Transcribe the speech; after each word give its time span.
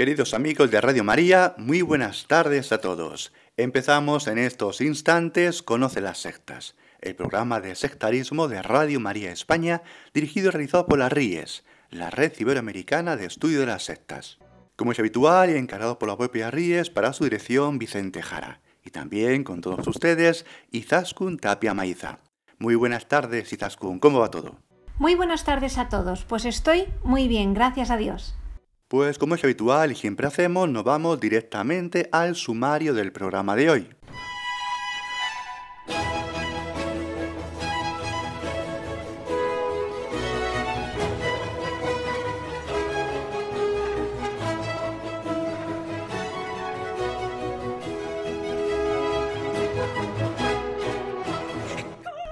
Queridos 0.00 0.32
amigos 0.32 0.70
de 0.70 0.80
Radio 0.80 1.04
María, 1.04 1.54
muy 1.58 1.82
buenas 1.82 2.26
tardes 2.26 2.72
a 2.72 2.78
todos. 2.78 3.34
Empezamos 3.58 4.28
en 4.28 4.38
estos 4.38 4.80
instantes 4.80 5.62
Conoce 5.62 6.00
las 6.00 6.16
sectas, 6.16 6.74
el 7.02 7.14
programa 7.14 7.60
de 7.60 7.74
sectarismo 7.74 8.48
de 8.48 8.62
Radio 8.62 8.98
María 8.98 9.30
España, 9.30 9.82
dirigido 10.14 10.48
y 10.48 10.52
realizado 10.52 10.86
por 10.86 10.98
la 10.98 11.10
RIES, 11.10 11.66
la 11.90 12.08
Red 12.08 12.32
Iberoamericana 12.38 13.16
de 13.18 13.26
Estudio 13.26 13.60
de 13.60 13.66
las 13.66 13.82
Sectas. 13.82 14.38
Como 14.74 14.92
es 14.92 14.98
habitual 14.98 15.50
y 15.50 15.58
encargado 15.58 15.98
por 15.98 16.08
la 16.08 16.16
propia 16.16 16.50
RIES 16.50 16.88
para 16.88 17.12
su 17.12 17.24
dirección 17.24 17.78
Vicente 17.78 18.22
Jara. 18.22 18.62
Y 18.82 18.92
también 18.92 19.44
con 19.44 19.60
todos 19.60 19.86
ustedes, 19.86 20.46
Izaskun 20.70 21.36
Tapia 21.36 21.74
Maiza. 21.74 22.20
Muy 22.58 22.74
buenas 22.74 23.06
tardes, 23.06 23.52
Izaskun, 23.52 23.98
¿cómo 23.98 24.20
va 24.20 24.30
todo? 24.30 24.56
Muy 24.96 25.14
buenas 25.14 25.44
tardes 25.44 25.76
a 25.76 25.90
todos, 25.90 26.24
pues 26.24 26.46
estoy 26.46 26.86
muy 27.04 27.28
bien, 27.28 27.52
gracias 27.52 27.90
a 27.90 27.98
Dios. 27.98 28.34
Pues 28.90 29.18
como 29.18 29.36
es 29.36 29.44
habitual 29.44 29.92
y 29.92 29.94
siempre 29.94 30.26
hacemos, 30.26 30.68
nos 30.68 30.82
vamos 30.82 31.20
directamente 31.20 32.08
al 32.10 32.34
sumario 32.34 32.92
del 32.92 33.12
programa 33.12 33.54
de 33.54 33.70
hoy. 33.70 33.88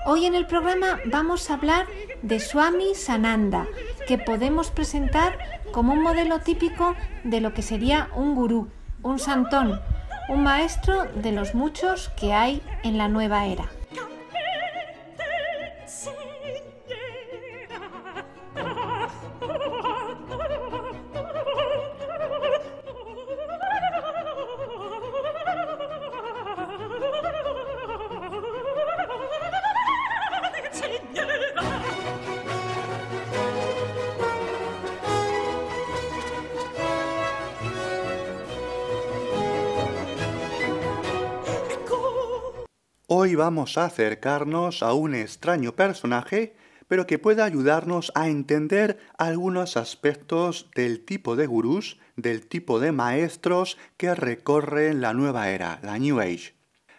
Hoy 0.07 0.27
en 0.27 0.35
el 0.35 0.45
programa 0.49 0.99
vamos 1.05 1.51
a 1.51 1.55
hablar 1.55 1.87
de 2.23 2.41
Swami 2.41 2.97
Sananda, 2.97 3.69
que 4.09 4.17
podemos 4.17 4.71
presentar 4.71 5.39
como 5.71 5.93
un 5.93 6.03
modelo 6.03 6.41
típico 6.41 6.97
de 7.25 7.43
lo 7.43 7.53
que 7.53 7.61
sería 7.61 8.09
un 8.17 8.35
gurú, 8.35 8.69
un 9.03 9.19
santón, 9.19 9.79
un 10.31 10.43
maestro 10.43 11.05
de 11.15 11.31
los 11.31 11.55
muchos 11.55 12.09
que 12.19 12.33
hay 12.33 12.63
en 12.85 12.97
la 12.97 13.09
nueva 13.09 13.45
era. 13.45 13.69
Vamos 43.39 43.79
a 43.79 43.87
acercarnos 43.87 44.83
a 44.83 44.93
un 44.93 45.15
extraño 45.15 45.75
personaje, 45.75 46.55
pero 46.89 47.07
que 47.07 47.19
pueda 47.19 47.45
ayudarnos 47.45 48.13
a 48.15 48.29
entender 48.29 48.99
algunos 49.17 49.77
aspectos 49.77 50.69
del 50.75 51.05
tipo 51.05 51.37
de 51.37 51.47
gurús, 51.47 51.99
del 52.17 52.47
tipo 52.47 52.81
de 52.81 52.93
maestros 52.93 53.79
que 53.97 54.15
recorren 54.15 55.01
la 55.01 55.15
nueva 55.15 55.51
era, 55.51 55.81
la 55.83 55.99
New 55.99 56.21
Age. 56.21 56.55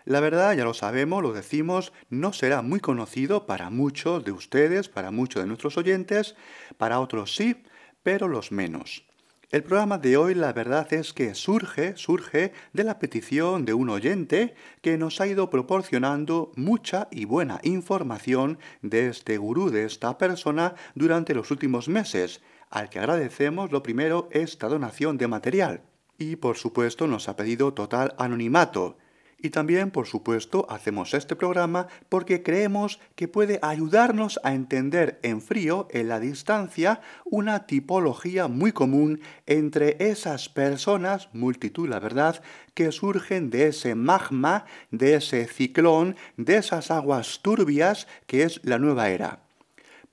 La 0.05 0.22
verdad, 0.22 0.55
ya 0.55 0.63
lo 0.63 0.73
sabemos, 0.73 1.22
lo 1.22 1.33
decimos, 1.33 1.94
no 2.09 2.33
será 2.33 2.61
muy 2.61 2.79
conocido 2.79 3.45
para 3.45 3.69
muchos 3.69 4.23
de 4.23 4.31
ustedes, 4.31 4.89
para 4.89 5.11
muchos 5.11 5.44
de 5.44 5.47
nuestros 5.47 5.77
oyentes, 5.77 6.35
para 6.77 7.00
otros 7.00 7.35
sí, 7.35 7.63
pero 8.01 8.27
los 8.27 8.51
menos. 8.51 9.08
El 9.51 9.63
programa 9.63 9.97
de 9.97 10.15
hoy 10.15 10.35
la 10.35 10.53
verdad 10.53 10.93
es 10.93 11.11
que 11.11 11.33
surge, 11.33 11.97
surge 11.97 12.53
de 12.71 12.83
la 12.83 12.99
petición 12.99 13.65
de 13.65 13.73
un 13.73 13.89
oyente 13.89 14.53
que 14.83 14.95
nos 14.99 15.19
ha 15.21 15.25
ido 15.25 15.49
proporcionando 15.49 16.51
mucha 16.55 17.07
y 17.09 17.25
buena 17.25 17.59
información 17.63 18.59
de 18.83 19.07
este 19.07 19.39
gurú, 19.39 19.71
de 19.71 19.85
esta 19.85 20.19
persona, 20.19 20.75
durante 20.93 21.33
los 21.33 21.49
últimos 21.49 21.89
meses, 21.89 22.43
al 22.69 22.89
que 22.89 22.99
agradecemos 22.99 23.71
lo 23.71 23.81
primero 23.81 24.29
esta 24.29 24.67
donación 24.67 25.17
de 25.17 25.27
material. 25.27 25.81
Y 26.19 26.35
por 26.35 26.57
supuesto 26.57 27.07
nos 27.07 27.27
ha 27.27 27.35
pedido 27.35 27.73
total 27.73 28.13
anonimato. 28.19 28.97
Y 29.41 29.51
también, 29.51 29.89
por 29.89 30.05
supuesto, 30.05 30.67
hacemos 30.69 31.13
este 31.13 31.35
programa 31.35 31.88
porque 32.09 32.44
creemos 32.44 33.00
que 33.16 33.29
puede 33.29 33.59
ayudarnos 33.61 34.39
a 34.44 34.53
entender 34.53 35.19
en 35.23 35.41
frío, 35.41 35.88
en 35.91 36.09
la 36.09 36.19
distancia, 36.19 37.00
una 37.23 37.66
tipología 37.66 38.50
muy 38.50 38.73
común 38.73 39.22
entre 39.45 39.95
esas 40.00 40.50
personas, 40.50 41.29
multitud 41.31 41.88
la 41.88 42.00
verdad, 42.00 42.41
que 42.73 42.91
surgen 42.91 43.50
de 43.50 43.67
ese 43.67 43.95
magma, 43.95 44.66
de 44.91 45.16
ese 45.16 45.47
ciclón, 45.47 46.17
de 46.35 46.57
esas 46.57 46.91
aguas 46.91 47.39
turbias 47.41 48.07
que 48.27 48.44
es 48.44 48.59
la 48.63 48.77
nueva 48.77 49.09
era. 49.09 49.39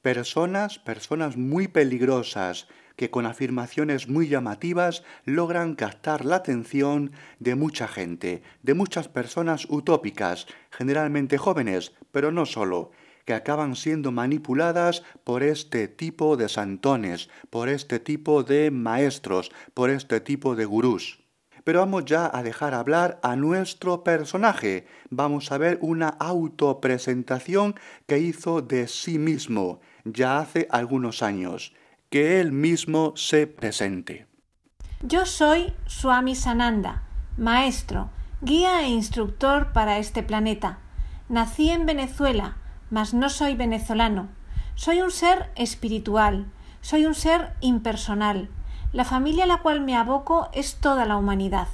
Personas, 0.03 0.78
personas 0.78 1.37
muy 1.37 1.66
peligrosas, 1.66 2.69
que 2.96 3.10
con 3.10 3.26
afirmaciones 3.26 4.08
muy 4.08 4.28
llamativas 4.28 5.04
logran 5.24 5.74
captar 5.74 6.24
la 6.24 6.36
atención 6.36 7.12
de 7.38 7.54
mucha 7.54 7.86
gente, 7.86 8.42
de 8.62 8.74
muchas 8.74 9.08
personas 9.08 9.66
utópicas, 9.68 10.46
generalmente 10.70 11.38
jóvenes, 11.38 11.92
pero 12.10 12.32
no 12.32 12.46
solo, 12.46 12.90
que 13.26 13.34
acaban 13.34 13.76
siendo 13.76 14.12
manipuladas 14.12 15.02
por 15.24 15.42
este 15.42 15.88
tipo 15.88 16.36
de 16.36 16.48
santones, 16.48 17.28
por 17.50 17.68
este 17.68 17.98
tipo 17.98 18.42
de 18.42 18.70
maestros, 18.70 19.50
por 19.74 19.90
este 19.90 20.20
tipo 20.20 20.56
de 20.56 20.64
gurús. 20.64 21.22
Pero 21.64 21.80
vamos 21.80 22.04
ya 22.04 22.30
a 22.32 22.44
dejar 22.44 22.74
hablar 22.74 23.18
a 23.24 23.34
nuestro 23.34 24.04
personaje. 24.04 24.86
Vamos 25.10 25.50
a 25.50 25.58
ver 25.58 25.78
una 25.82 26.08
autopresentación 26.08 27.74
que 28.06 28.20
hizo 28.20 28.62
de 28.62 28.86
sí 28.86 29.18
mismo 29.18 29.80
ya 30.04 30.38
hace 30.38 30.68
algunos 30.70 31.24
años 31.24 31.74
que 32.16 32.41
él 32.41 32.50
mismo 32.50 33.12
se 33.15 33.47
presente. 33.47 34.27
Yo 35.03 35.27
soy 35.27 35.75
Swami 35.84 36.34
Sananda, 36.34 37.03
maestro, 37.37 38.09
guía 38.41 38.81
e 38.81 38.88
instructor 38.88 39.75
para 39.75 39.99
este 39.99 40.23
planeta. 40.23 40.79
Nací 41.29 41.69
en 41.69 41.85
Venezuela, 41.85 42.56
mas 42.88 43.12
no 43.12 43.29
soy 43.29 43.55
venezolano. 43.55 44.31
Soy 44.76 45.02
un 45.02 45.11
ser 45.11 45.50
espiritual, 45.56 46.50
soy 46.81 47.05
un 47.05 47.14
ser 47.14 47.52
impersonal. 47.61 48.49
La 48.94 49.05
familia 49.05 49.44
a 49.44 49.49
la 49.49 49.58
cual 49.58 49.82
me 49.82 49.94
aboco 49.94 50.49
es 50.55 50.76
toda 50.76 51.05
la 51.05 51.19
humanidad. 51.19 51.69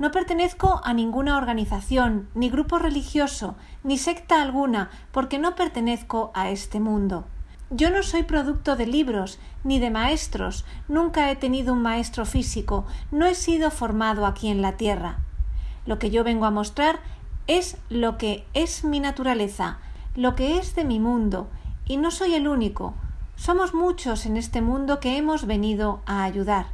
No 0.00 0.10
pertenezco 0.10 0.80
a 0.82 0.94
ninguna 0.94 1.36
organización, 1.36 2.28
ni 2.34 2.50
grupo 2.50 2.80
religioso, 2.80 3.54
ni 3.84 3.98
secta 3.98 4.42
alguna, 4.42 4.90
porque 5.12 5.38
no 5.38 5.54
pertenezco 5.54 6.32
a 6.34 6.50
este 6.50 6.80
mundo. 6.80 7.28
Yo 7.70 7.90
no 7.90 8.04
soy 8.04 8.22
producto 8.22 8.76
de 8.76 8.86
libros 8.86 9.40
ni 9.64 9.80
de 9.80 9.90
maestros, 9.90 10.64
nunca 10.86 11.32
he 11.32 11.36
tenido 11.36 11.72
un 11.72 11.82
maestro 11.82 12.24
físico, 12.24 12.86
no 13.10 13.26
he 13.26 13.34
sido 13.34 13.72
formado 13.72 14.24
aquí 14.24 14.48
en 14.48 14.62
la 14.62 14.76
tierra. 14.76 15.18
Lo 15.84 15.98
que 15.98 16.10
yo 16.10 16.22
vengo 16.22 16.46
a 16.46 16.52
mostrar 16.52 17.00
es 17.48 17.76
lo 17.88 18.18
que 18.18 18.46
es 18.54 18.84
mi 18.84 19.00
naturaleza, 19.00 19.78
lo 20.14 20.36
que 20.36 20.58
es 20.58 20.76
de 20.76 20.84
mi 20.84 21.00
mundo, 21.00 21.48
y 21.86 21.96
no 21.96 22.12
soy 22.12 22.34
el 22.34 22.46
único. 22.46 22.94
Somos 23.34 23.74
muchos 23.74 24.26
en 24.26 24.36
este 24.36 24.62
mundo 24.62 25.00
que 25.00 25.16
hemos 25.16 25.44
venido 25.44 26.02
a 26.06 26.22
ayudar. 26.22 26.66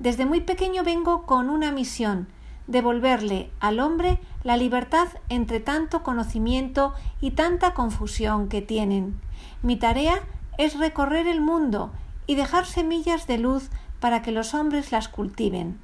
Desde 0.00 0.26
muy 0.26 0.40
pequeño 0.40 0.82
vengo 0.82 1.26
con 1.26 1.48
una 1.48 1.70
misión, 1.70 2.26
devolverle 2.66 3.50
al 3.60 3.80
hombre 3.80 4.18
la 4.42 4.56
libertad 4.56 5.08
entre 5.28 5.60
tanto 5.60 6.02
conocimiento 6.02 6.94
y 7.20 7.32
tanta 7.32 7.74
confusión 7.74 8.48
que 8.48 8.62
tienen. 8.62 9.20
Mi 9.62 9.76
tarea 9.76 10.20
es 10.58 10.78
recorrer 10.78 11.26
el 11.26 11.40
mundo 11.40 11.92
y 12.26 12.34
dejar 12.36 12.66
semillas 12.66 13.26
de 13.26 13.38
luz 13.38 13.70
para 14.00 14.22
que 14.22 14.32
los 14.32 14.54
hombres 14.54 14.92
las 14.92 15.08
cultiven. 15.08 15.78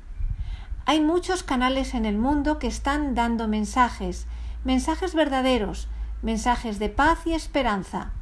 Hay 0.86 1.00
muchos 1.00 1.42
canales 1.42 1.94
en 1.94 2.04
el 2.04 2.18
mundo 2.18 2.58
que 2.58 2.66
están 2.66 3.14
dando 3.14 3.48
mensajes, 3.48 4.26
mensajes 4.64 5.14
verdaderos, 5.14 5.88
mensajes 6.22 6.78
de 6.78 6.88
paz 6.88 7.26
y 7.26 7.34
esperanza. 7.34 8.12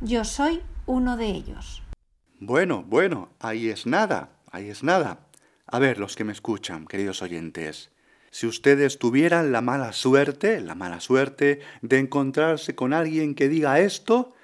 Yo 0.00 0.24
soy 0.24 0.62
uno 0.86 1.16
de 1.16 1.26
ellos. 1.26 1.82
Bueno, 2.40 2.84
bueno, 2.86 3.30
ahí 3.40 3.68
es 3.68 3.86
nada, 3.86 4.30
ahí 4.50 4.68
es 4.68 4.82
nada. 4.82 5.20
A 5.66 5.78
ver, 5.78 5.98
los 5.98 6.16
que 6.16 6.24
me 6.24 6.32
escuchan, 6.32 6.86
queridos 6.86 7.20
oyentes, 7.22 7.90
si 8.30 8.46
ustedes 8.46 8.98
tuvieran 8.98 9.52
la 9.52 9.60
mala 9.60 9.92
suerte, 9.92 10.60
la 10.60 10.74
mala 10.74 11.00
suerte 11.00 11.60
de 11.82 11.98
encontrarse 11.98 12.74
con 12.74 12.92
alguien 12.92 13.34
que 13.34 13.48
diga 13.48 13.80
esto, 13.80 14.34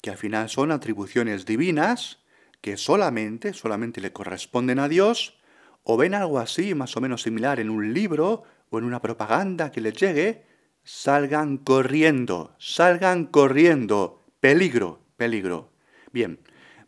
que 0.00 0.10
al 0.10 0.16
final 0.16 0.48
son 0.48 0.70
atribuciones 0.70 1.46
divinas, 1.46 2.18
que 2.60 2.76
solamente, 2.76 3.52
solamente 3.52 4.00
le 4.00 4.12
corresponden 4.12 4.78
a 4.78 4.88
Dios, 4.88 5.38
o 5.82 5.96
ven 5.96 6.14
algo 6.14 6.38
así 6.38 6.74
más 6.74 6.96
o 6.96 7.00
menos 7.00 7.22
similar 7.22 7.60
en 7.60 7.70
un 7.70 7.92
libro 7.92 8.44
o 8.70 8.78
en 8.78 8.84
una 8.84 9.02
propaganda 9.02 9.70
que 9.70 9.80
les 9.80 9.94
llegue, 9.94 10.44
salgan 10.82 11.58
corriendo, 11.58 12.54
salgan 12.58 13.26
corriendo, 13.26 14.22
peligro, 14.40 15.00
peligro. 15.16 15.70
Bien, 16.12 16.38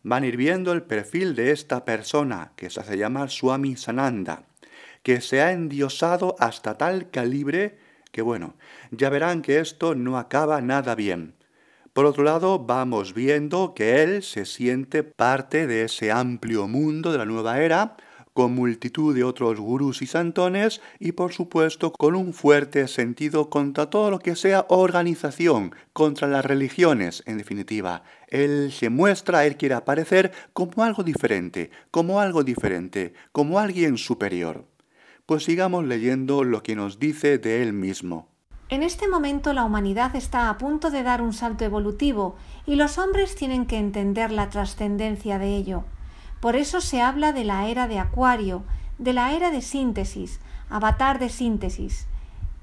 van 0.03 0.23
a 0.23 0.27
ir 0.27 0.37
viendo 0.37 0.71
el 0.71 0.83
perfil 0.83 1.35
de 1.35 1.51
esta 1.51 1.85
persona 1.85 2.53
que 2.55 2.69
se 2.69 2.79
hace 2.79 2.97
llamar 2.97 3.29
Swami 3.29 3.75
Sananda 3.75 4.47
que 5.07 5.21
se 5.21 5.39
ha 5.39 5.53
endiosado 5.53 6.35
hasta 6.37 6.77
tal 6.77 7.09
calibre 7.09 7.77
que 8.11 8.21
bueno, 8.21 8.55
ya 8.91 9.09
verán 9.09 9.41
que 9.41 9.61
esto 9.61 9.95
no 9.95 10.17
acaba 10.17 10.59
nada 10.59 10.95
bien. 10.95 11.33
Por 11.93 12.05
otro 12.05 12.25
lado, 12.25 12.59
vamos 12.59 13.13
viendo 13.13 13.73
que 13.73 14.03
él 14.03 14.21
se 14.21 14.43
siente 14.43 15.03
parte 15.03 15.65
de 15.65 15.83
ese 15.83 16.11
amplio 16.11 16.67
mundo 16.67 17.13
de 17.13 17.19
la 17.19 17.23
nueva 17.23 17.61
era, 17.61 17.95
con 18.33 18.53
multitud 18.53 19.15
de 19.15 19.23
otros 19.23 19.61
gurús 19.61 20.01
y 20.01 20.07
santones 20.07 20.81
y 20.99 21.13
por 21.13 21.31
supuesto 21.31 21.93
con 21.93 22.13
un 22.13 22.33
fuerte 22.33 22.85
sentido 22.89 23.49
contra 23.49 23.89
todo 23.89 24.11
lo 24.11 24.19
que 24.19 24.35
sea 24.35 24.65
organización, 24.67 25.73
contra 25.93 26.27
las 26.27 26.43
religiones 26.43 27.23
en 27.25 27.37
definitiva. 27.37 28.03
Él 28.27 28.73
se 28.73 28.89
muestra, 28.89 29.45
él 29.45 29.55
quiere 29.55 29.75
aparecer 29.75 30.33
como 30.51 30.83
algo 30.83 31.03
diferente, 31.03 31.71
como 31.91 32.19
algo 32.19 32.43
diferente, 32.43 33.13
como 33.31 33.57
alguien 33.57 33.97
superior. 33.97 34.65
Pues 35.27 35.43
sigamos 35.43 35.83
leyendo 35.83 36.45
lo 36.45 36.63
que 36.63 36.73
nos 36.73 36.99
dice 36.99 37.37
de 37.37 37.61
él 37.61 37.73
mismo. 37.73 38.29
En 38.69 38.81
este 38.81 39.09
momento 39.09 39.51
la 39.51 39.65
humanidad 39.65 40.15
está 40.15 40.49
a 40.49 40.57
punto 40.57 40.89
de 40.89 41.03
dar 41.03 41.21
un 41.21 41.33
salto 41.33 41.65
evolutivo 41.65 42.37
y 42.65 42.75
los 42.75 42.97
hombres 42.97 43.35
tienen 43.35 43.65
que 43.65 43.77
entender 43.77 44.31
la 44.31 44.49
trascendencia 44.49 45.37
de 45.37 45.57
ello. 45.57 45.83
Por 46.39 46.55
eso 46.55 46.79
se 46.79 47.01
habla 47.01 47.33
de 47.33 47.43
la 47.43 47.67
era 47.67 47.89
de 47.89 47.99
Acuario, 47.99 48.63
de 48.99 49.11
la 49.11 49.33
era 49.33 49.51
de 49.51 49.61
síntesis, 49.61 50.39
avatar 50.69 51.19
de 51.19 51.27
síntesis. 51.27 52.07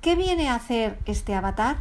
¿Qué 0.00 0.16
viene 0.16 0.48
a 0.48 0.54
hacer 0.54 0.98
este 1.04 1.34
avatar? 1.34 1.76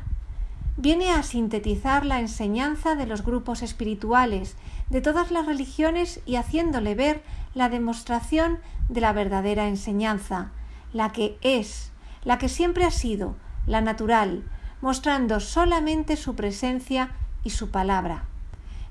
Viene 0.76 1.12
a 1.12 1.24
sintetizar 1.24 2.06
la 2.06 2.20
enseñanza 2.20 2.96
de 2.96 3.08
los 3.08 3.24
grupos 3.24 3.62
espirituales, 3.62 4.58
de 4.90 5.00
todas 5.00 5.32
las 5.32 5.46
religiones 5.46 6.20
y 6.26 6.36
haciéndole 6.36 6.94
ver 6.94 7.24
la 7.54 7.70
demostración 7.70 8.60
de 8.90 9.00
la 9.00 9.14
verdadera 9.14 9.70
enseñanza, 9.70 10.52
la 10.94 11.12
que 11.12 11.38
es, 11.42 11.92
la 12.24 12.38
que 12.38 12.50
siempre 12.50 12.86
ha 12.86 12.92
sido, 12.92 13.36
la 13.68 13.82
natural, 13.82 14.44
mostrando 14.82 15.40
solamente 15.40 16.16
su 16.16 16.36
presencia 16.36 17.12
y 17.44 17.50
su 17.50 17.72
palabra. 17.72 18.26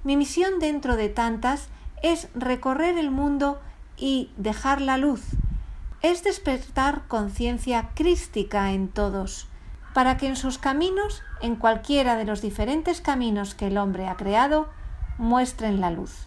Mi 0.04 0.16
misión 0.16 0.58
dentro 0.58 0.96
de 0.96 1.08
tantas 1.08 1.68
es 2.02 2.28
recorrer 2.34 2.98
el 2.98 3.10
mundo 3.10 3.60
y 3.96 4.30
dejar 4.36 4.80
la 4.80 4.98
luz, 4.98 5.22
es 6.02 6.24
despertar 6.24 7.06
conciencia 7.06 7.90
crística 7.94 8.72
en 8.72 8.88
todos, 8.88 9.46
para 9.94 10.16
que 10.16 10.26
en 10.26 10.36
sus 10.36 10.58
caminos, 10.58 11.22
en 11.40 11.56
cualquiera 11.56 12.16
de 12.16 12.24
los 12.24 12.42
diferentes 12.42 13.00
caminos 13.00 13.54
que 13.54 13.68
el 13.68 13.78
hombre 13.78 14.08
ha 14.08 14.16
creado, 14.16 14.68
muestren 15.18 15.80
la 15.80 15.90
luz. 15.90 16.26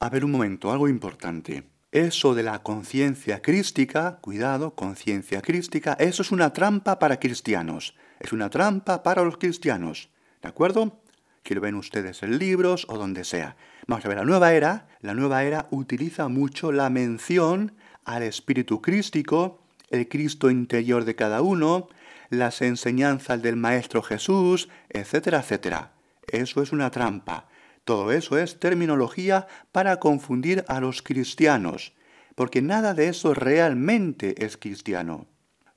A 0.00 0.10
ver 0.10 0.24
un 0.24 0.32
momento, 0.32 0.72
algo 0.72 0.88
importante. 0.88 1.75
Eso 1.96 2.34
de 2.34 2.42
la 2.42 2.62
conciencia 2.62 3.40
crística, 3.40 4.18
cuidado, 4.20 4.74
conciencia 4.74 5.40
crística, 5.40 5.94
eso 5.94 6.20
es 6.20 6.30
una 6.30 6.52
trampa 6.52 6.98
para 6.98 7.18
cristianos. 7.18 7.94
Es 8.20 8.34
una 8.34 8.50
trampa 8.50 9.02
para 9.02 9.24
los 9.24 9.38
cristianos. 9.38 10.10
¿De 10.42 10.48
acuerdo? 10.50 11.00
Que 11.42 11.54
lo 11.54 11.62
ven 11.62 11.74
ustedes 11.74 12.22
en 12.22 12.38
libros 12.38 12.84
o 12.90 12.98
donde 12.98 13.24
sea. 13.24 13.56
Vamos 13.86 14.04
a 14.04 14.08
ver, 14.08 14.18
la 14.18 14.26
nueva 14.26 14.52
era, 14.52 14.88
la 15.00 15.14
nueva 15.14 15.42
era 15.44 15.68
utiliza 15.70 16.28
mucho 16.28 16.70
la 16.70 16.90
mención 16.90 17.72
al 18.04 18.24
espíritu 18.24 18.82
crístico, 18.82 19.62
el 19.88 20.06
Cristo 20.06 20.50
interior 20.50 21.06
de 21.06 21.14
cada 21.14 21.40
uno, 21.40 21.88
las 22.28 22.60
enseñanzas 22.60 23.40
del 23.40 23.56
Maestro 23.56 24.02
Jesús, 24.02 24.68
etcétera, 24.90 25.40
etcétera. 25.40 25.92
Eso 26.26 26.60
es 26.60 26.72
una 26.72 26.90
trampa. 26.90 27.46
Todo 27.86 28.10
eso 28.10 28.36
es 28.36 28.58
terminología 28.58 29.46
para 29.70 30.00
confundir 30.00 30.64
a 30.66 30.80
los 30.80 31.02
cristianos, 31.02 31.92
porque 32.34 32.60
nada 32.60 32.94
de 32.94 33.06
eso 33.06 33.32
realmente 33.32 34.44
es 34.44 34.56
cristiano. 34.56 35.28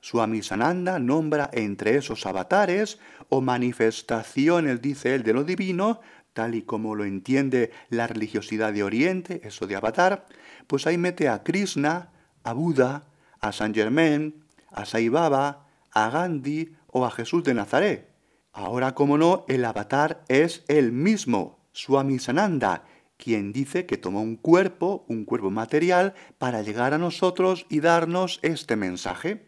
Swami 0.02 0.42
Sananda 0.42 0.98
nombra 0.98 1.52
entre 1.54 1.98
esos 1.98 2.26
avatares 2.26 2.98
o 3.30 3.42
manifestaciones, 3.42 4.82
dice 4.82 5.14
él, 5.14 5.22
de 5.22 5.34
lo 5.34 5.44
divino, 5.44 6.00
tal 6.34 6.56
y 6.56 6.64
como 6.64 6.96
lo 6.96 7.06
entiende 7.06 7.70
la 7.90 8.08
religiosidad 8.08 8.74
de 8.74 8.82
Oriente, 8.82 9.42
eso 9.44 9.68
de 9.68 9.76
avatar, 9.76 10.26
pues 10.66 10.88
ahí 10.88 10.98
mete 10.98 11.30
a 11.30 11.44
Krishna, 11.44 12.10
a 12.44 12.54
Buda, 12.54 13.04
a 13.40 13.52
San 13.52 13.72
Germain, 13.72 14.34
a 14.72 14.86
Sai 14.86 15.10
Baba, 15.10 15.68
a 15.92 16.10
Gandhi 16.10 16.76
o 16.88 17.06
a 17.06 17.12
Jesús 17.12 17.44
de 17.44 17.54
Nazaret. 17.54 18.10
Ahora, 18.52 18.96
como 18.96 19.20
no, 19.20 19.46
el 19.48 19.64
avatar 19.64 20.24
es 20.28 20.66
el 20.70 20.92
mismo, 20.92 21.59
Swami 21.80 22.20
Sananda, 22.20 22.84
quien 23.18 23.54
dice 23.54 23.86
que 23.86 23.98
tomó 23.98 24.22
un 24.22 24.36
cuerpo, 24.36 25.06
un 25.08 25.24
cuerpo 25.24 25.50
material, 25.50 26.14
para 26.38 26.62
llegar 26.62 26.94
a 26.94 26.98
nosotros 26.98 27.66
y 27.70 27.80
darnos 27.80 28.40
este 28.42 28.76
mensaje. 28.76 29.48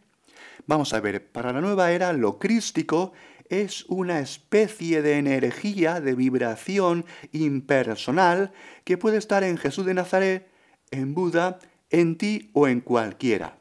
Vamos 0.65 0.93
a 0.93 1.01
ver, 1.01 1.31
para 1.31 1.51
la 1.51 1.59
nueva 1.59 1.91
era 1.91 2.13
lo 2.13 2.39
crístico 2.39 3.11
es 3.51 3.83
una 3.89 4.21
especie 4.21 5.01
de 5.01 5.17
energía, 5.17 5.99
de 5.99 6.15
vibración 6.15 7.03
impersonal 7.33 8.53
que 8.85 8.97
puede 8.97 9.17
estar 9.17 9.43
en 9.43 9.57
Jesús 9.57 9.85
de 9.85 9.93
Nazaret, 9.93 10.47
en 10.89 11.13
Buda, 11.13 11.59
en 11.89 12.17
ti 12.17 12.49
o 12.53 12.69
en 12.69 12.79
cualquiera. 12.79 13.57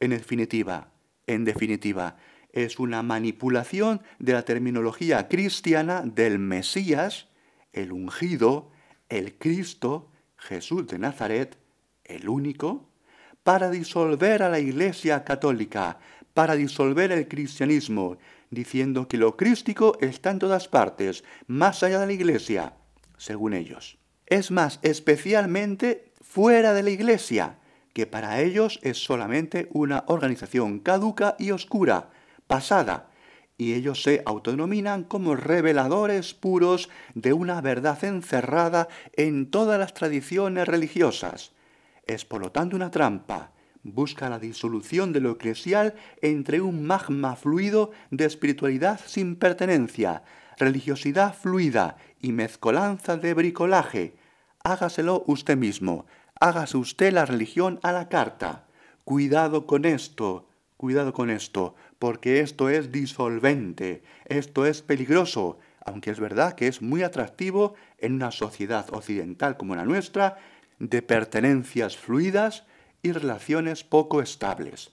En 0.00 0.10
definitiva, 0.10 0.88
en 1.26 1.44
definitiva, 1.44 2.16
es 2.52 2.78
una 2.78 3.02
manipulación 3.02 4.00
de 4.18 4.32
la 4.32 4.46
terminología 4.46 5.28
cristiana 5.28 6.00
del 6.00 6.38
Mesías, 6.38 7.28
el 7.74 7.92
ungido, 7.92 8.70
el 9.08 9.36
Cristo, 9.36 10.10
Jesús 10.36 10.86
de 10.86 10.98
Nazaret, 10.98 11.56
el 12.04 12.28
único, 12.28 12.88
para 13.42 13.70
disolver 13.70 14.42
a 14.42 14.48
la 14.48 14.58
Iglesia 14.58 15.24
católica, 15.24 15.98
para 16.32 16.56
disolver 16.56 17.12
el 17.12 17.28
cristianismo, 17.28 18.16
diciendo 18.50 19.06
que 19.08 19.18
lo 19.18 19.36
crístico 19.36 19.98
está 20.00 20.30
en 20.30 20.38
todas 20.38 20.68
partes, 20.68 21.24
más 21.46 21.82
allá 21.82 22.00
de 22.00 22.06
la 22.06 22.12
Iglesia, 22.12 22.74
según 23.18 23.54
ellos. 23.54 23.98
Es 24.26 24.50
más, 24.50 24.80
especialmente 24.82 26.12
fuera 26.20 26.72
de 26.72 26.82
la 26.82 26.90
Iglesia, 26.90 27.58
que 27.92 28.06
para 28.06 28.40
ellos 28.40 28.80
es 28.82 28.98
solamente 29.02 29.68
una 29.72 30.04
organización 30.08 30.80
caduca 30.80 31.36
y 31.38 31.50
oscura, 31.52 32.10
pasada, 32.46 33.10
y 33.56 33.74
ellos 33.74 34.02
se 34.02 34.22
autodenominan 34.26 35.04
como 35.04 35.36
reveladores 35.36 36.34
puros 36.34 36.88
de 37.14 37.32
una 37.32 37.60
verdad 37.60 38.02
encerrada 38.04 38.88
en 39.12 39.50
todas 39.50 39.78
las 39.78 39.94
tradiciones 39.94 40.66
religiosas. 40.66 41.52
Es 42.06 42.24
por 42.24 42.40
lo 42.40 42.50
tanto 42.52 42.76
una 42.76 42.90
trampa. 42.90 43.52
Busca 43.82 44.30
la 44.30 44.38
disolución 44.38 45.12
de 45.12 45.20
lo 45.20 45.32
eclesial 45.32 45.94
entre 46.22 46.60
un 46.60 46.84
magma 46.86 47.36
fluido 47.36 47.92
de 48.10 48.24
espiritualidad 48.24 49.00
sin 49.04 49.36
pertenencia, 49.36 50.22
religiosidad 50.58 51.34
fluida 51.34 51.96
y 52.20 52.32
mezcolanza 52.32 53.16
de 53.18 53.34
bricolaje. 53.34 54.16
Hágaselo 54.62 55.22
usted 55.26 55.58
mismo, 55.58 56.06
hágase 56.40 56.78
usted 56.78 57.12
la 57.12 57.26
religión 57.26 57.78
a 57.82 57.92
la 57.92 58.08
carta. 58.08 58.66
Cuidado 59.04 59.66
con 59.66 59.84
esto, 59.84 60.48
cuidado 60.78 61.12
con 61.12 61.28
esto, 61.28 61.74
porque 62.04 62.40
esto 62.40 62.68
es 62.68 62.92
disolvente, 62.92 64.02
esto 64.26 64.66
es 64.66 64.82
peligroso, 64.82 65.58
aunque 65.86 66.10
es 66.10 66.20
verdad 66.20 66.52
que 66.52 66.68
es 66.68 66.82
muy 66.82 67.02
atractivo 67.02 67.76
en 67.96 68.12
una 68.12 68.30
sociedad 68.30 68.92
occidental 68.92 69.56
como 69.56 69.74
la 69.74 69.86
nuestra, 69.86 70.36
de 70.78 71.00
pertenencias 71.00 71.96
fluidas 71.96 72.64
y 73.02 73.12
relaciones 73.12 73.84
poco 73.84 74.20
estables. 74.20 74.92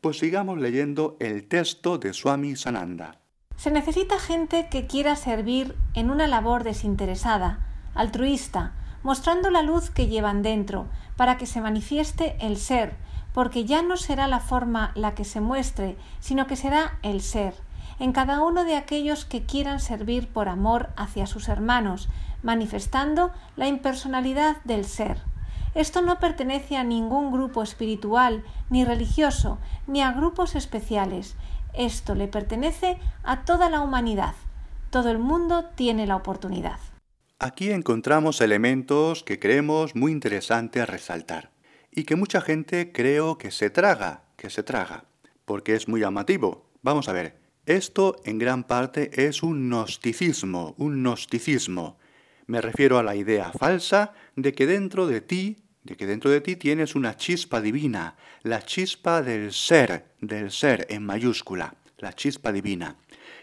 Pues 0.00 0.18
sigamos 0.18 0.56
leyendo 0.56 1.18
el 1.20 1.46
texto 1.46 1.98
de 1.98 2.14
Swami 2.14 2.56
Sananda. 2.56 3.20
Se 3.56 3.70
necesita 3.70 4.18
gente 4.18 4.68
que 4.70 4.86
quiera 4.86 5.14
servir 5.14 5.76
en 5.92 6.08
una 6.08 6.26
labor 6.26 6.64
desinteresada, 6.64 7.66
altruista, 7.94 8.72
mostrando 9.02 9.50
la 9.50 9.60
luz 9.60 9.90
que 9.90 10.06
llevan 10.06 10.40
dentro, 10.40 10.88
para 11.18 11.36
que 11.36 11.44
se 11.44 11.60
manifieste 11.60 12.34
el 12.40 12.56
ser, 12.56 12.96
porque 13.36 13.66
ya 13.66 13.82
no 13.82 13.98
será 13.98 14.28
la 14.28 14.40
forma 14.40 14.92
la 14.94 15.14
que 15.14 15.26
se 15.26 15.42
muestre, 15.42 15.98
sino 16.20 16.46
que 16.46 16.56
será 16.56 16.98
el 17.02 17.20
ser, 17.20 17.52
en 17.98 18.12
cada 18.12 18.42
uno 18.42 18.64
de 18.64 18.76
aquellos 18.76 19.26
que 19.26 19.44
quieran 19.44 19.78
servir 19.78 20.28
por 20.28 20.48
amor 20.48 20.88
hacia 20.96 21.26
sus 21.26 21.50
hermanos, 21.50 22.08
manifestando 22.42 23.32
la 23.54 23.68
impersonalidad 23.68 24.56
del 24.64 24.86
ser. 24.86 25.18
Esto 25.74 26.00
no 26.00 26.18
pertenece 26.18 26.78
a 26.78 26.84
ningún 26.84 27.30
grupo 27.30 27.62
espiritual, 27.62 28.42
ni 28.70 28.86
religioso, 28.86 29.58
ni 29.86 30.00
a 30.00 30.12
grupos 30.12 30.54
especiales. 30.54 31.36
Esto 31.74 32.14
le 32.14 32.28
pertenece 32.28 32.98
a 33.22 33.44
toda 33.44 33.68
la 33.68 33.82
humanidad. 33.82 34.34
Todo 34.88 35.10
el 35.10 35.18
mundo 35.18 35.66
tiene 35.74 36.06
la 36.06 36.16
oportunidad. 36.16 36.78
Aquí 37.38 37.70
encontramos 37.70 38.40
elementos 38.40 39.22
que 39.24 39.38
creemos 39.38 39.94
muy 39.94 40.10
interesantes 40.10 40.88
resaltar 40.88 41.54
y 41.96 42.04
que 42.04 42.14
mucha 42.14 42.40
gente 42.40 42.92
creo 42.92 43.38
que 43.38 43.50
se 43.50 43.70
traga, 43.70 44.22
que 44.36 44.50
se 44.50 44.62
traga, 44.62 45.06
porque 45.44 45.74
es 45.74 45.88
muy 45.88 46.00
llamativo. 46.00 46.70
Vamos 46.82 47.08
a 47.08 47.12
ver, 47.12 47.40
esto 47.64 48.14
en 48.24 48.38
gran 48.38 48.62
parte 48.62 49.26
es 49.26 49.42
un 49.42 49.68
gnosticismo, 49.68 50.76
un 50.78 51.02
gnosticismo. 51.02 51.98
Me 52.46 52.60
refiero 52.60 52.98
a 52.98 53.02
la 53.02 53.16
idea 53.16 53.50
falsa 53.50 54.12
de 54.36 54.52
que 54.52 54.66
dentro 54.66 55.08
de 55.08 55.22
ti, 55.22 55.56
de 55.82 55.96
que 55.96 56.06
dentro 56.06 56.30
de 56.30 56.40
ti 56.40 56.54
tienes 56.54 56.94
una 56.94 57.16
chispa 57.16 57.60
divina, 57.60 58.16
la 58.42 58.62
chispa 58.62 59.22
del 59.22 59.52
ser, 59.52 60.12
del 60.20 60.52
ser 60.52 60.86
en 60.90 61.02
mayúscula, 61.02 61.74
la 61.98 62.12
chispa 62.12 62.52
divina 62.52 62.96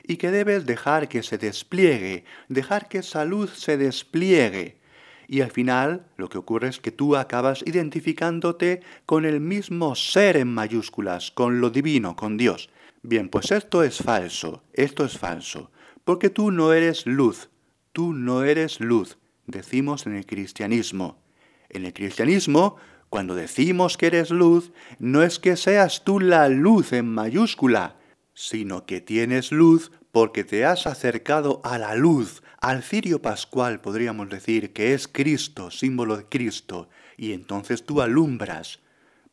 y 0.04 0.18
que 0.18 0.32
debes 0.32 0.66
dejar 0.66 1.08
que 1.08 1.24
se 1.24 1.38
despliegue, 1.38 2.26
dejar 2.50 2.88
que 2.88 3.00
esa 3.00 3.26
luz 3.26 3.58
se 3.58 3.78
despliegue. 3.78 4.78
Y 5.28 5.42
al 5.42 5.52
final 5.52 6.06
lo 6.18 6.30
que 6.30 6.38
ocurre 6.38 6.70
es 6.70 6.80
que 6.80 6.92
tú 6.92 7.16
acabas 7.16 7.64
identificándote 7.66 8.82
con 9.06 9.26
el 9.26 9.40
mismo 9.40 9.96
ser 9.96 10.38
en 10.38 10.54
mayúsculas, 10.54 11.32
con 11.32 11.62
lo 11.62 11.70
divino, 11.70 12.16
con 12.16 12.38
Dios. 12.38 12.70
Bien, 13.02 13.30
pues 13.30 13.52
esto 13.52 13.84
es 13.84 13.98
falso, 13.98 14.64
esto 14.74 15.04
es 15.04 15.18
falso, 15.18 15.72
porque 16.04 16.30
tú 16.30 16.52
no 16.52 16.74
eres 16.74 17.06
luz, 17.06 17.50
tú 17.92 18.14
no 18.14 18.44
eres 18.44 18.80
luz, 18.80 19.18
decimos 19.46 20.06
en 20.06 20.16
el 20.16 20.26
cristianismo. 20.26 21.22
En 21.70 21.86
el 21.86 21.94
cristianismo, 21.94 22.78
cuando 23.10 23.36
decimos 23.36 23.98
que 23.98 24.08
eres 24.08 24.30
luz, 24.30 24.72
no 25.00 25.24
es 25.24 25.40
que 25.40 25.58
seas 25.58 26.04
tú 26.04 26.20
la 26.20 26.50
luz 26.50 26.94
en 26.94 27.08
mayúscula, 27.08 27.98
sino 28.34 28.86
que 28.86 29.02
tienes 29.02 29.52
luz 29.52 29.92
porque 30.12 30.44
te 30.44 30.64
has 30.66 30.86
acercado 30.86 31.60
a 31.64 31.80
la 31.80 31.96
luz, 31.96 32.43
al 32.64 32.82
cirio 32.82 33.22
pascual 33.22 33.82
podríamos 33.82 34.30
decir, 34.30 34.72
que 34.72 34.94
es 34.94 35.10
Cristo, 35.10 35.70
símbolo 35.70 36.16
de 36.16 36.28
Cristo, 36.28 36.88
y 37.18 37.34
entonces 37.34 37.84
tú 37.84 38.02
alumbras. 38.02 38.80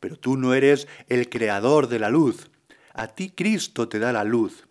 Pero 0.00 0.18
tú 0.18 0.36
no 0.36 0.52
eres 0.52 0.88
el 1.08 1.28
creador 1.28 1.86
de 1.86 2.00
la 2.00 2.10
luz. 2.10 2.50
A 2.92 3.06
ti 3.06 3.30
Cristo 3.30 3.88
te 3.88 4.00
da 4.00 4.12
la 4.12 4.24
luz. 4.24 4.66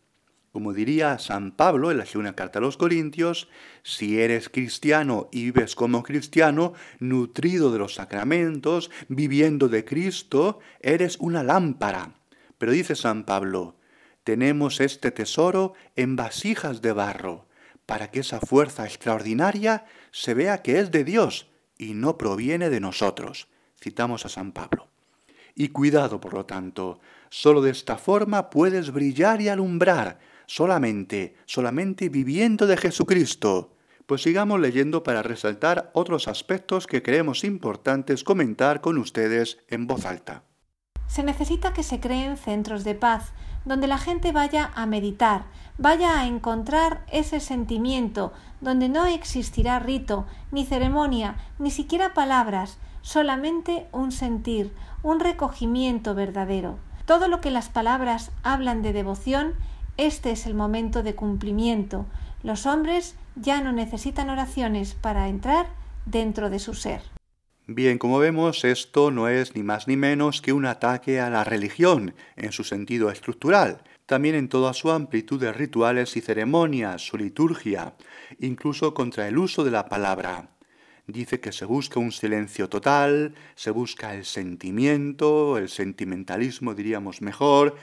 Como 0.51 0.74
diría 0.74 1.20
San 1.20 1.54
Pablo 1.54 1.89
en 1.89 2.00
la 2.00 2.06
segunda 2.06 2.36
carta 2.36 2.60
a 2.60 2.62
los 2.62 2.75
Corintios, 2.75 3.48
si 3.82 4.20
eres 4.20 4.50
cristiano 4.50 5.30
y 5.32 5.46
vives 5.46 5.74
como 5.74 6.04
cristiano, 6.04 6.74
nutrido 7.00 7.72
de 7.72 7.80
los 7.80 7.96
sacramentos, 7.96 8.92
viviendo 9.08 9.70
de 9.70 9.86
Cristo, 9.86 10.60
eres 10.82 11.16
una 11.22 11.44
lámpara. 11.44 12.16
Pero 12.58 12.74
dice 12.74 12.98
San 12.98 13.24
Pablo, 13.24 13.78
tenemos 14.25 14.82
este 14.82 15.12
tesoro 15.12 15.75
en 15.96 16.18
vasijas 16.18 16.82
de 16.82 16.92
barro, 16.92 17.48
para 17.89 18.12
que 18.12 18.19
esa 18.19 18.39
fuerza 18.39 18.86
extraordinaria 18.86 19.84
se 20.12 20.36
vea 20.36 20.62
que 20.62 20.77
es 20.77 20.91
de 20.91 21.03
Dios 21.03 21.48
y 21.75 21.96
no 21.96 22.19
proviene 22.19 22.69
de 22.69 22.79
nosotros. 22.79 23.48
Citamos 23.81 24.27
a 24.27 24.29
San 24.29 24.51
Pablo. 24.51 24.89
Y 25.55 25.69
cuidado, 25.69 26.22
por 26.22 26.36
lo 26.36 26.46
tanto, 26.46 27.00
solo 27.31 27.63
de 27.63 27.72
esta 27.72 27.98
forma 27.98 28.51
puedes 28.51 28.91
brillar 28.91 29.41
y 29.41 29.50
alumbrar, 29.50 30.19
solamente, 30.46 31.36
solamente 31.48 32.10
viviendo 32.10 32.67
de 32.67 32.77
Jesucristo. 32.77 33.75
Pues 34.05 34.22
sigamos 34.22 34.60
leyendo 34.60 35.01
para 35.01 35.24
resaltar 35.24 35.89
otros 35.96 36.27
aspectos 36.27 36.86
que 36.86 37.01
creemos 37.01 37.43
importantes 37.43 38.24
comentar 38.24 38.81
con 38.81 39.00
ustedes 39.00 39.58
en 39.67 39.88
voz 39.88 40.05
alta. 40.05 40.43
Se 41.08 41.24
necesita 41.24 41.74
que 41.74 41.81
se 41.81 42.00
creen 42.00 42.38
centros 42.38 42.84
de 42.84 42.93
paz, 42.93 43.34
donde 43.66 43.88
la 43.88 43.98
gente 43.98 44.32
vaya 44.32 44.72
a 44.75 44.86
meditar, 44.86 45.44
vaya 45.78 46.20
a 46.20 46.25
encontrar 46.28 47.01
ese 47.12 47.39
sentimiento, 47.39 48.34
donde 48.62 48.89
no 48.89 49.06
existirá 49.06 49.80
rito, 49.80 50.25
ni 50.51 50.66
ceremonia, 50.66 51.36
ni 51.58 51.72
siquiera 51.72 52.13
palabras, 52.13 52.78
solamente 53.01 53.88
un 53.92 54.12
sentir, 54.12 54.74
un 55.04 55.20
recogimiento 55.20 56.16
verdadero. 56.16 56.78
Todo 57.06 57.28
lo 57.28 57.42
que 57.42 57.51
las 57.51 57.70
palabras 57.70 58.32
hablan 58.44 58.82
de 58.82 58.94
devoción, 58.94 59.54
este 59.98 60.32
es 60.32 60.46
el 60.46 60.54
momento 60.54 61.04
de 61.04 61.16
cumplimiento. 61.16 62.06
Los 62.44 62.66
hombres 62.66 63.16
ya 63.36 63.62
no 63.62 63.72
necesitan 63.72 64.30
oraciones 64.30 64.94
para 64.94 65.28
entrar 65.28 65.68
dentro 66.06 66.50
de 66.50 66.60
su 66.60 66.74
ser. 66.74 67.18
Bien, 67.71 67.99
como 67.99 68.17
vemos, 68.17 68.65
esto 68.65 69.11
no 69.11 69.27
es 69.27 69.55
ni 69.55 69.61
más 69.61 69.88
ni 69.88 69.95
menos 69.95 70.41
que 70.41 70.53
un 70.53 70.65
ataque 70.65 71.19
a 71.19 71.29
la 71.29 71.43
religión 71.43 72.15
en 72.35 72.51
su 72.51 72.63
sentido 72.63 73.11
estructural, 73.11 73.83
también 74.07 74.33
en 74.33 74.49
toda 74.49 74.73
su 74.73 74.89
amplitud 74.89 75.39
de 75.39 75.53
rituales 75.53 76.17
y 76.17 76.21
ceremonias, 76.21 77.05
su 77.05 77.15
liturgia, 77.15 77.93
incluso 78.39 78.95
contra 78.95 79.27
el 79.27 79.38
uso 79.38 79.63
de 79.63 79.69
la 79.69 79.88
palabra. 79.88 80.49
Dice 81.05 81.39
que 81.39 81.51
se 81.51 81.65
busca 81.65 81.99
un 81.99 82.11
silencio 82.11 82.69
total, 82.69 83.35
se 83.53 83.69
busca 83.69 84.15
el 84.15 84.25
sentimiento, 84.25 85.59
el 85.59 85.69
sentimentalismo 85.69 86.73
diríamos 86.73 87.21
mejor, 87.21 87.75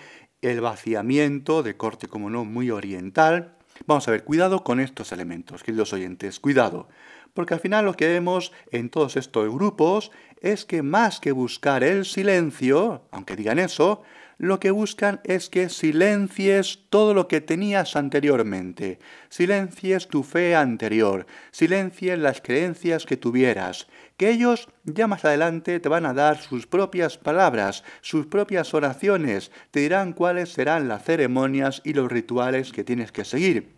el 0.42 0.60
vaciamiento 0.62 1.62
de 1.62 1.76
corte 1.76 2.08
como 2.08 2.28
no 2.28 2.44
muy 2.44 2.72
oriental. 2.72 3.56
Vamos 3.86 4.08
a 4.08 4.10
ver, 4.10 4.24
cuidado 4.24 4.64
con 4.64 4.80
estos 4.80 5.12
elementos, 5.12 5.62
queridos 5.62 5.92
oyentes, 5.92 6.40
cuidado, 6.40 6.88
porque 7.36 7.54
al 7.54 7.60
final 7.60 7.84
lo 7.84 7.94
que 7.94 8.08
vemos 8.08 8.50
en 8.72 8.90
todos 8.90 9.16
estos 9.16 9.48
grupos 9.54 10.10
es 10.40 10.64
que 10.64 10.82
más 10.82 11.20
que 11.20 11.30
buscar 11.30 11.84
el 11.84 12.04
silencio, 12.04 13.02
aunque 13.12 13.36
digan 13.36 13.60
eso, 13.60 14.02
lo 14.38 14.60
que 14.60 14.70
buscan 14.70 15.20
es 15.24 15.48
que 15.48 15.70
silencies 15.70 16.80
todo 16.90 17.14
lo 17.14 17.26
que 17.26 17.40
tenías 17.40 17.96
anteriormente, 17.96 18.98
silencies 19.30 20.08
tu 20.08 20.22
fe 20.22 20.54
anterior, 20.54 21.26
silencies 21.52 22.18
las 22.18 22.42
creencias 22.42 23.06
que 23.06 23.16
tuvieras, 23.16 23.86
que 24.18 24.30
ellos 24.30 24.68
ya 24.84 25.06
más 25.06 25.24
adelante 25.24 25.80
te 25.80 25.88
van 25.88 26.04
a 26.04 26.12
dar 26.12 26.38
sus 26.38 26.66
propias 26.66 27.16
palabras, 27.16 27.82
sus 28.02 28.26
propias 28.26 28.74
oraciones, 28.74 29.50
te 29.70 29.80
dirán 29.80 30.12
cuáles 30.12 30.52
serán 30.52 30.86
las 30.88 31.04
ceremonias 31.04 31.80
y 31.84 31.94
los 31.94 32.10
rituales 32.10 32.72
que 32.72 32.84
tienes 32.84 33.12
que 33.12 33.24
seguir. 33.24 33.76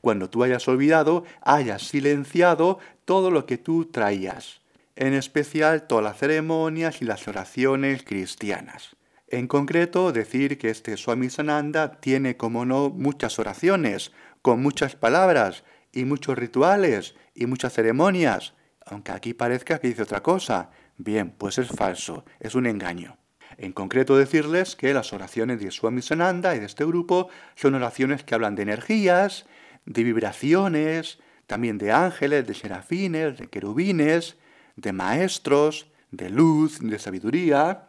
Cuando 0.00 0.30
tú 0.30 0.44
hayas 0.44 0.68
olvidado, 0.68 1.24
hayas 1.42 1.82
silenciado 1.82 2.78
todo 3.06 3.30
lo 3.30 3.46
que 3.46 3.56
tú 3.56 3.86
traías, 3.86 4.60
en 4.96 5.14
especial 5.14 5.86
todas 5.86 6.04
las 6.04 6.18
ceremonias 6.18 7.00
y 7.00 7.06
las 7.06 7.26
oraciones 7.28 8.02
cristianas. 8.02 8.96
En 9.28 9.46
concreto, 9.46 10.12
decir 10.12 10.58
que 10.58 10.68
este 10.68 10.96
Swami 10.96 11.30
Sananda 11.30 12.00
tiene, 12.00 12.36
como 12.36 12.66
no, 12.66 12.90
muchas 12.90 13.38
oraciones, 13.38 14.12
con 14.42 14.60
muchas 14.60 14.94
palabras 14.94 15.64
y 15.92 16.04
muchos 16.04 16.36
rituales 16.36 17.14
y 17.34 17.46
muchas 17.46 17.72
ceremonias, 17.72 18.54
aunque 18.84 19.12
aquí 19.12 19.34
parezca 19.34 19.78
que 19.78 19.88
dice 19.88 20.02
otra 20.02 20.22
cosa. 20.22 20.70
Bien, 20.98 21.30
pues 21.30 21.58
es 21.58 21.68
falso, 21.68 22.24
es 22.40 22.54
un 22.54 22.66
engaño. 22.66 23.18
En 23.58 23.72
concreto 23.72 24.16
decirles 24.16 24.76
que 24.76 24.94
las 24.94 25.12
oraciones 25.12 25.60
de 25.60 25.70
Swami 25.70 26.02
Sananda 26.02 26.54
y 26.54 26.58
de 26.58 26.66
este 26.66 26.84
grupo 26.84 27.28
son 27.54 27.74
oraciones 27.74 28.24
que 28.24 28.34
hablan 28.34 28.54
de 28.54 28.62
energías, 28.62 29.46
de 29.84 30.04
vibraciones, 30.04 31.18
también 31.46 31.78
de 31.78 31.92
ángeles, 31.92 32.46
de 32.46 32.54
serafines, 32.54 33.38
de 33.38 33.48
querubines, 33.48 34.36
de 34.76 34.92
maestros, 34.92 35.86
de 36.10 36.30
luz, 36.30 36.78
de 36.80 36.98
sabiduría. 36.98 37.88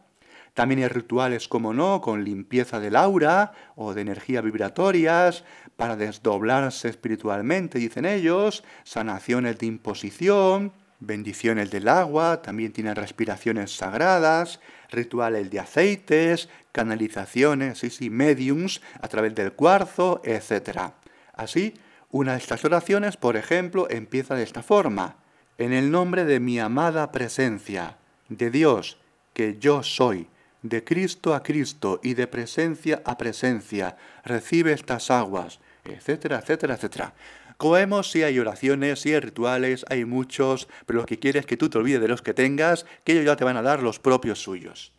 También 0.54 0.82
hay 0.82 0.88
rituales, 0.88 1.48
como 1.48 1.74
no, 1.74 2.02
con 2.02 2.24
limpieza 2.24 2.80
del 2.80 2.96
aura 2.96 3.54
o 3.76 3.94
de 3.94 4.02
energías 4.02 4.44
vibratorias 4.44 5.44
para 5.76 5.96
desdoblarse 5.96 6.90
espiritualmente, 6.90 7.78
dicen 7.78 8.06
ellos, 8.06 8.64
sanaciones 8.84 9.60
de 9.60 9.68
imposición, 9.68 10.74
bendiciones 11.00 11.70
del 11.70 11.88
agua, 11.88 12.42
también 12.42 12.74
tienen 12.74 12.96
respiraciones 12.96 13.76
sagradas, 13.76 14.60
rituales 14.90 15.52
de 15.52 15.60
aceites, 15.60 16.50
canalizaciones, 16.72 17.84
y 17.84 17.92
sí, 17.92 18.10
mediums 18.10 18.82
a 19.00 19.08
través 19.08 19.36
del 19.36 19.54
cuarzo, 19.54 20.22
etc. 20.24 20.92
Así, 21.34 21.76
una 22.10 22.34
de 22.34 22.38
estas 22.38 22.64
oraciones, 22.64 23.18
por 23.18 23.36
ejemplo, 23.36 23.88
empieza 23.90 24.36
de 24.36 24.44
esta 24.44 24.64
forma. 24.64 25.18
En 25.58 25.74
el 25.74 25.92
nombre 25.92 26.24
de 26.24 26.40
mi 26.40 26.60
amada 26.60 27.12
presencia, 27.12 27.98
de 28.30 28.50
Dios, 28.50 28.98
que 29.34 29.58
yo 29.60 29.84
soy, 29.84 30.28
de 30.62 30.84
Cristo 30.84 31.36
a 31.36 31.44
Cristo 31.44 32.00
y 32.04 32.14
de 32.14 32.28
presencia 32.28 33.02
a 33.06 33.18
presencia, 33.18 33.98
recibe 34.24 34.74
estas 34.74 35.12
aguas, 35.12 35.60
etcétera, 35.84 36.40
etcétera, 36.40 36.76
etcétera. 36.76 37.14
Como 37.58 37.74
vemos, 37.74 38.12
sí 38.12 38.24
hay 38.24 38.38
oraciones, 38.40 39.00
sí 39.00 39.14
hay 39.14 39.20
rituales, 39.20 39.84
hay 39.90 40.06
muchos, 40.06 40.68
pero 40.86 41.00
lo 41.00 41.06
que 41.06 41.20
quiere 41.20 41.40
es 41.40 41.46
que 41.46 41.58
tú 41.58 41.70
te 41.70 41.78
olvides 41.78 42.02
de 42.02 42.08
los 42.08 42.22
que 42.22 42.34
tengas, 42.34 42.86
que 43.04 43.14
ellos 43.14 43.26
ya 43.26 43.36
te 43.36 43.44
van 43.44 43.58
a 43.58 43.62
dar 43.62 43.82
los 43.82 44.00
propios 44.00 44.40
suyos. 44.40 44.94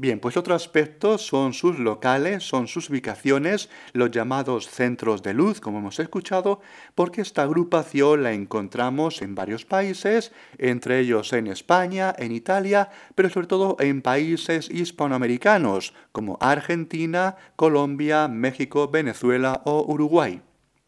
Bien, 0.00 0.18
pues 0.18 0.38
otro 0.38 0.54
aspecto 0.54 1.18
son 1.18 1.52
sus 1.52 1.78
locales, 1.78 2.42
son 2.42 2.68
sus 2.68 2.88
ubicaciones, 2.88 3.68
los 3.92 4.10
llamados 4.10 4.66
centros 4.66 5.22
de 5.22 5.34
luz, 5.34 5.60
como 5.60 5.80
hemos 5.80 5.98
escuchado, 5.98 6.62
porque 6.94 7.20
esta 7.20 7.42
agrupación 7.42 8.22
la 8.22 8.32
encontramos 8.32 9.20
en 9.20 9.34
varios 9.34 9.66
países, 9.66 10.32
entre 10.56 11.00
ellos 11.00 11.34
en 11.34 11.48
España, 11.48 12.14
en 12.16 12.32
Italia, 12.32 12.88
pero 13.14 13.28
sobre 13.28 13.46
todo 13.46 13.76
en 13.78 14.00
países 14.00 14.70
hispanoamericanos, 14.70 15.92
como 16.12 16.38
Argentina, 16.40 17.36
Colombia, 17.56 18.26
México, 18.26 18.88
Venezuela 18.88 19.60
o 19.66 19.84
Uruguay. 19.86 20.40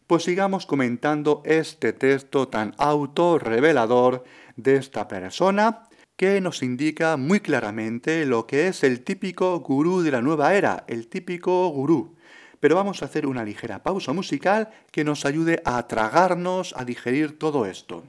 Pues 0.06 0.22
sigamos 0.22 0.64
comentando 0.64 1.42
este 1.44 1.92
texto 1.92 2.48
tan 2.48 2.74
autorrevelador 2.78 4.24
de 4.56 4.76
esta 4.76 5.06
persona 5.06 5.82
que 6.22 6.40
nos 6.40 6.62
indica 6.62 7.16
muy 7.16 7.40
claramente 7.40 8.24
lo 8.26 8.46
que 8.46 8.68
es 8.68 8.84
el 8.84 9.02
típico 9.02 9.58
gurú 9.58 10.02
de 10.02 10.12
la 10.12 10.22
nueva 10.22 10.54
era, 10.54 10.84
el 10.86 11.08
típico 11.08 11.68
gurú. 11.70 12.14
Pero 12.60 12.76
vamos 12.76 13.02
a 13.02 13.06
hacer 13.06 13.26
una 13.26 13.44
ligera 13.44 13.82
pausa 13.82 14.12
musical 14.12 14.70
que 14.92 15.02
nos 15.02 15.24
ayude 15.24 15.60
a 15.64 15.84
tragarnos, 15.88 16.76
a 16.76 16.84
digerir 16.84 17.40
todo 17.40 17.66
esto. 17.66 18.04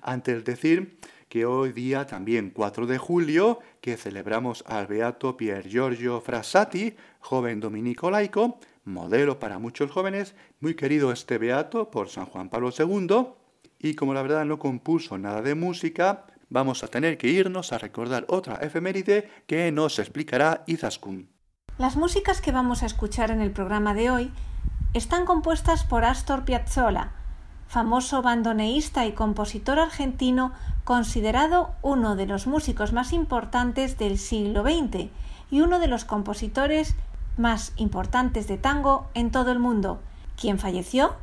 Antes 0.00 0.44
de 0.44 0.52
decir 0.52 0.96
que 1.28 1.44
hoy 1.44 1.72
día 1.72 2.06
también 2.06 2.50
4 2.50 2.86
de 2.86 2.98
julio, 2.98 3.58
que 3.80 3.96
celebramos 3.96 4.62
al 4.68 4.86
beato 4.86 5.36
Pier 5.36 5.66
Giorgio 5.66 6.20
Frassati, 6.20 6.94
joven 7.18 7.58
dominico 7.58 8.12
laico, 8.12 8.60
modelo 8.84 9.40
para 9.40 9.58
muchos 9.58 9.90
jóvenes, 9.90 10.36
muy 10.60 10.76
querido 10.76 11.10
este 11.10 11.36
beato 11.36 11.90
por 11.90 12.10
San 12.10 12.26
Juan 12.26 12.48
Pablo 12.48 12.70
II, 12.70 13.26
y 13.80 13.94
como 13.94 14.14
la 14.14 14.22
verdad 14.22 14.44
no 14.44 14.60
compuso 14.60 15.18
nada 15.18 15.42
de 15.42 15.56
música, 15.56 16.26
vamos 16.48 16.84
a 16.84 16.88
tener 16.88 17.18
que 17.18 17.28
irnos 17.28 17.72
a 17.72 17.78
recordar 17.78 18.24
otra 18.28 18.56
efeméride 18.56 19.30
que 19.46 19.72
nos 19.72 19.98
explicará 19.98 20.64
Izaskun. 20.66 21.28
Las 21.78 21.96
músicas 21.96 22.40
que 22.40 22.52
vamos 22.52 22.82
a 22.82 22.86
escuchar 22.86 23.30
en 23.30 23.40
el 23.40 23.50
programa 23.50 23.94
de 23.94 24.10
hoy 24.10 24.32
están 24.94 25.26
compuestas 25.26 25.84
por 25.84 26.04
Astor 26.04 26.44
Piazzolla, 26.44 27.12
famoso 27.68 28.22
bandoneísta 28.22 29.06
y 29.06 29.12
compositor 29.12 29.78
argentino 29.78 30.52
considerado 30.84 31.74
uno 31.82 32.16
de 32.16 32.26
los 32.26 32.46
músicos 32.46 32.92
más 32.92 33.12
importantes 33.12 33.98
del 33.98 34.18
siglo 34.18 34.62
XX 34.62 35.10
y 35.50 35.60
uno 35.60 35.78
de 35.78 35.88
los 35.88 36.04
compositores 36.04 36.94
más 37.36 37.72
importantes 37.76 38.48
de 38.48 38.56
tango 38.56 39.08
en 39.14 39.30
todo 39.30 39.52
el 39.52 39.58
mundo, 39.58 40.00
quien 40.40 40.58
falleció 40.58 41.16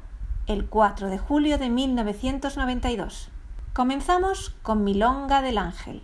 el 0.46 0.66
4 0.66 1.10
de 1.10 1.18
julio 1.18 1.58
de 1.58 1.70
1992. 1.70 3.30
Comenzamos 3.74 4.52
con 4.62 4.84
Milonga 4.84 5.42
del 5.42 5.58
Ángel. 5.58 6.04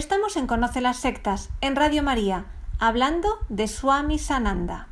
Estamos 0.00 0.38
en 0.38 0.46
Conoce 0.46 0.80
las 0.80 0.98
Sectas, 0.98 1.50
en 1.60 1.76
Radio 1.76 2.02
María, 2.02 2.46
hablando 2.78 3.28
de 3.50 3.68
Swami 3.68 4.18
Sananda. 4.18 4.88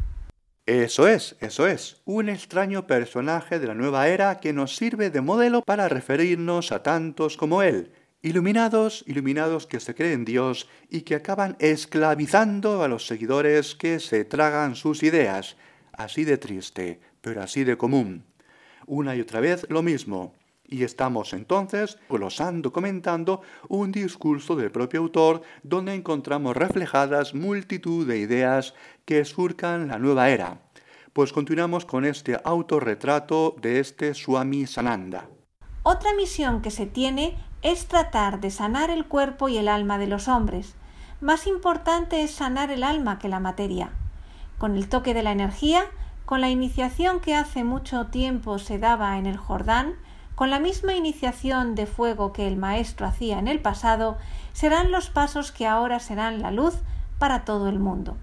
Eso 0.66 1.08
es, 1.08 1.34
eso 1.40 1.66
es, 1.66 2.02
un 2.04 2.28
extraño 2.28 2.86
personaje 2.86 3.58
de 3.58 3.68
la 3.68 3.74
nueva 3.74 4.08
era 4.08 4.38
que 4.38 4.52
nos 4.52 4.76
sirve 4.76 5.08
de 5.08 5.22
modelo 5.22 5.62
para 5.62 5.88
referirnos 5.88 6.72
a 6.72 6.82
tantos 6.82 7.38
como 7.38 7.62
él, 7.62 7.90
Iluminados, 8.20 9.02
iluminados 9.06 9.66
que 9.66 9.80
se 9.80 9.94
creen 9.94 10.26
Dios 10.26 10.68
y 10.90 11.00
que 11.00 11.14
acaban 11.14 11.56
esclavizando 11.58 12.82
a 12.82 12.88
los 12.88 13.06
seguidores 13.06 13.74
que 13.74 14.00
se 14.00 14.26
tragan 14.26 14.76
sus 14.76 15.02
ideas. 15.02 15.56
Así 15.92 16.24
de 16.24 16.36
triste, 16.36 17.00
pero 17.22 17.40
así 17.40 17.64
de 17.64 17.78
común. 17.78 18.26
Una 18.84 19.16
y 19.16 19.22
otra 19.22 19.40
vez 19.40 19.64
lo 19.70 19.82
mismo. 19.82 20.34
Y 20.70 20.85
estamos 20.85 21.33
entonces 21.33 21.98
glosando, 22.11 22.72
comentando 22.74 23.40
un 23.68 23.90
discurso 23.90 24.54
del 24.54 24.70
propio 24.70 25.00
autor 25.00 25.40
donde 25.62 25.94
encontramos 25.94 26.54
reflejadas 26.54 27.35
multitud 27.35 28.07
de 28.07 28.18
ideas 28.18 28.74
que 29.07 29.24
surcan 29.24 29.88
la 29.88 29.98
nueva 29.98 30.28
era. 30.28 30.61
Pues 31.14 31.33
continuamos 31.33 31.87
con 31.87 32.04
este 32.04 32.38
autorretrato 32.44 33.57
de 33.62 33.81
este 33.81 34.12
Swami 34.12 34.66
Sananda. 34.66 35.31
Otra 35.85 36.12
misión 36.14 36.61
que 36.61 36.70
se 36.70 36.85
tiene 36.85 37.38
es 37.62 37.87
tratar 37.87 38.40
de 38.40 38.50
sanar 38.50 38.90
el 38.90 39.07
cuerpo 39.07 39.48
y 39.48 39.57
el 39.57 39.68
alma 39.68 39.96
de 39.96 40.07
los 40.07 40.28
hombres. 40.28 40.74
Más 41.22 41.46
importante 41.46 42.22
es 42.22 42.31
sanar 42.31 42.70
el 42.70 42.85
alma 42.85 43.18
que 43.18 43.28
la 43.28 43.40
materia. 43.40 43.90
Con 44.59 44.76
el 44.76 44.90
toque 44.90 45.14
de 45.14 45.22
la 45.22 45.33
energía, 45.33 45.87
con 46.26 46.42
la 46.42 46.50
iniciación 46.50 47.20
que 47.20 47.35
hace 47.35 47.64
mucho 47.64 48.09
tiempo 48.09 48.59
se 48.59 48.78
daba 48.78 49.16
en 49.16 49.24
el 49.24 49.38
Jordán, 49.38 49.94
con 50.38 50.51
la 50.51 50.61
misma 50.61 50.94
iniciación 50.94 51.74
de 51.74 51.85
fuego 51.87 52.33
que 52.33 52.46
el 52.46 52.57
Maestro 52.57 53.09
hacía 53.09 53.40
en 53.40 53.48
el 53.48 53.59
pasado, 53.59 54.18
serán 54.53 54.92
los 54.92 55.11
pasos 55.11 55.51
que 55.51 55.66
ahora 55.66 55.98
serán 55.98 56.40
la 56.40 56.53
luz 56.53 56.77
para 57.18 57.44
todo 57.44 57.68
el 57.68 57.81
mundo. 57.81 58.16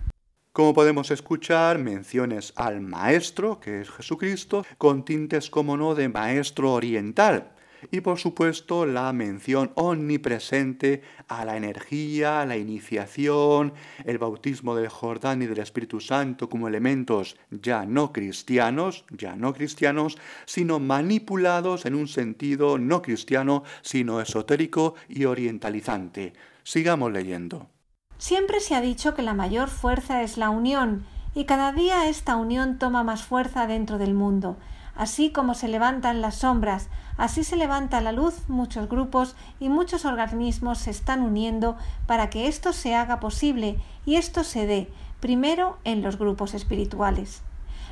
Como 0.54 0.74
podemos 0.74 1.12
escuchar, 1.12 1.78
menciones 1.78 2.54
al 2.56 2.80
Maestro, 2.80 3.60
que 3.60 3.82
es 3.82 3.90
Jesucristo, 3.90 4.66
con 4.78 5.04
tintes 5.04 5.50
como 5.50 5.76
no 5.76 5.94
de 5.94 6.08
Maestro 6.08 6.72
oriental, 6.72 7.52
y 7.92 8.02
por 8.02 8.20
supuesto 8.20 8.86
la 8.86 9.12
mención 9.14 9.72
omnipresente 9.76 11.02
a 11.28 11.46
la 11.46 11.58
energía, 11.58 12.46
la 12.46 12.58
iniciación, 12.58 13.74
el 14.04 14.18
bautismo 14.18 14.76
del 14.76 14.90
Jordán 14.90 15.42
y 15.42 15.46
del 15.46 15.60
Espíritu 15.60 16.00
Santo 16.00 16.50
como 16.50 16.68
elementos 16.68 17.38
ya 17.50 17.86
no 17.86 18.12
cristianos, 18.12 19.06
ya 19.10 19.36
no 19.36 19.54
cristianos, 19.54 20.18
sino 20.46 20.80
manipulados 20.80 21.86
en 21.86 21.96
un 21.96 22.08
sentido 22.08 22.78
no 22.78 23.02
cristiano, 23.02 23.64
sino 23.82 24.22
esotérico 24.22 24.96
y 25.08 25.26
orientalizante. 25.26 26.34
Sigamos 26.64 27.12
leyendo. 27.12 27.70
Siempre 28.18 28.60
se 28.60 28.76
ha 28.76 28.82
dicho 28.82 29.14
que 29.14 29.22
la 29.22 29.34
mayor 29.34 29.70
fuerza 29.70 30.24
es 30.24 30.38
la 30.38 30.50
unión, 30.50 31.06
y 31.34 31.46
cada 31.46 31.74
día 31.74 32.08
esta 32.08 32.38
unión 32.38 32.80
toma 32.80 33.04
más 33.04 33.24
fuerza 33.24 33.68
dentro 33.68 33.98
del 33.98 34.14
mundo. 34.14 34.58
Así 34.96 35.32
como 35.32 35.54
se 35.54 35.68
levantan 35.68 36.22
las 36.22 36.36
sombras, 36.36 36.88
así 37.18 37.44
se 37.44 37.58
levanta 37.58 38.02
la 38.02 38.14
luz, 38.14 38.48
muchos 38.48 38.88
grupos 38.88 39.36
y 39.60 39.70
muchos 39.70 40.06
organismos 40.06 40.78
se 40.78 40.92
están 40.92 41.22
uniendo 41.22 41.76
para 42.08 42.30
que 42.30 42.48
esto 42.48 42.72
se 42.72 42.96
haga 42.96 43.20
posible 43.20 43.78
y 44.06 44.16
esto 44.16 44.44
se 44.44 44.66
dé, 44.66 44.92
primero 45.20 45.78
en 45.84 46.02
los 46.02 46.18
grupos 46.18 46.54
espirituales. 46.54 47.42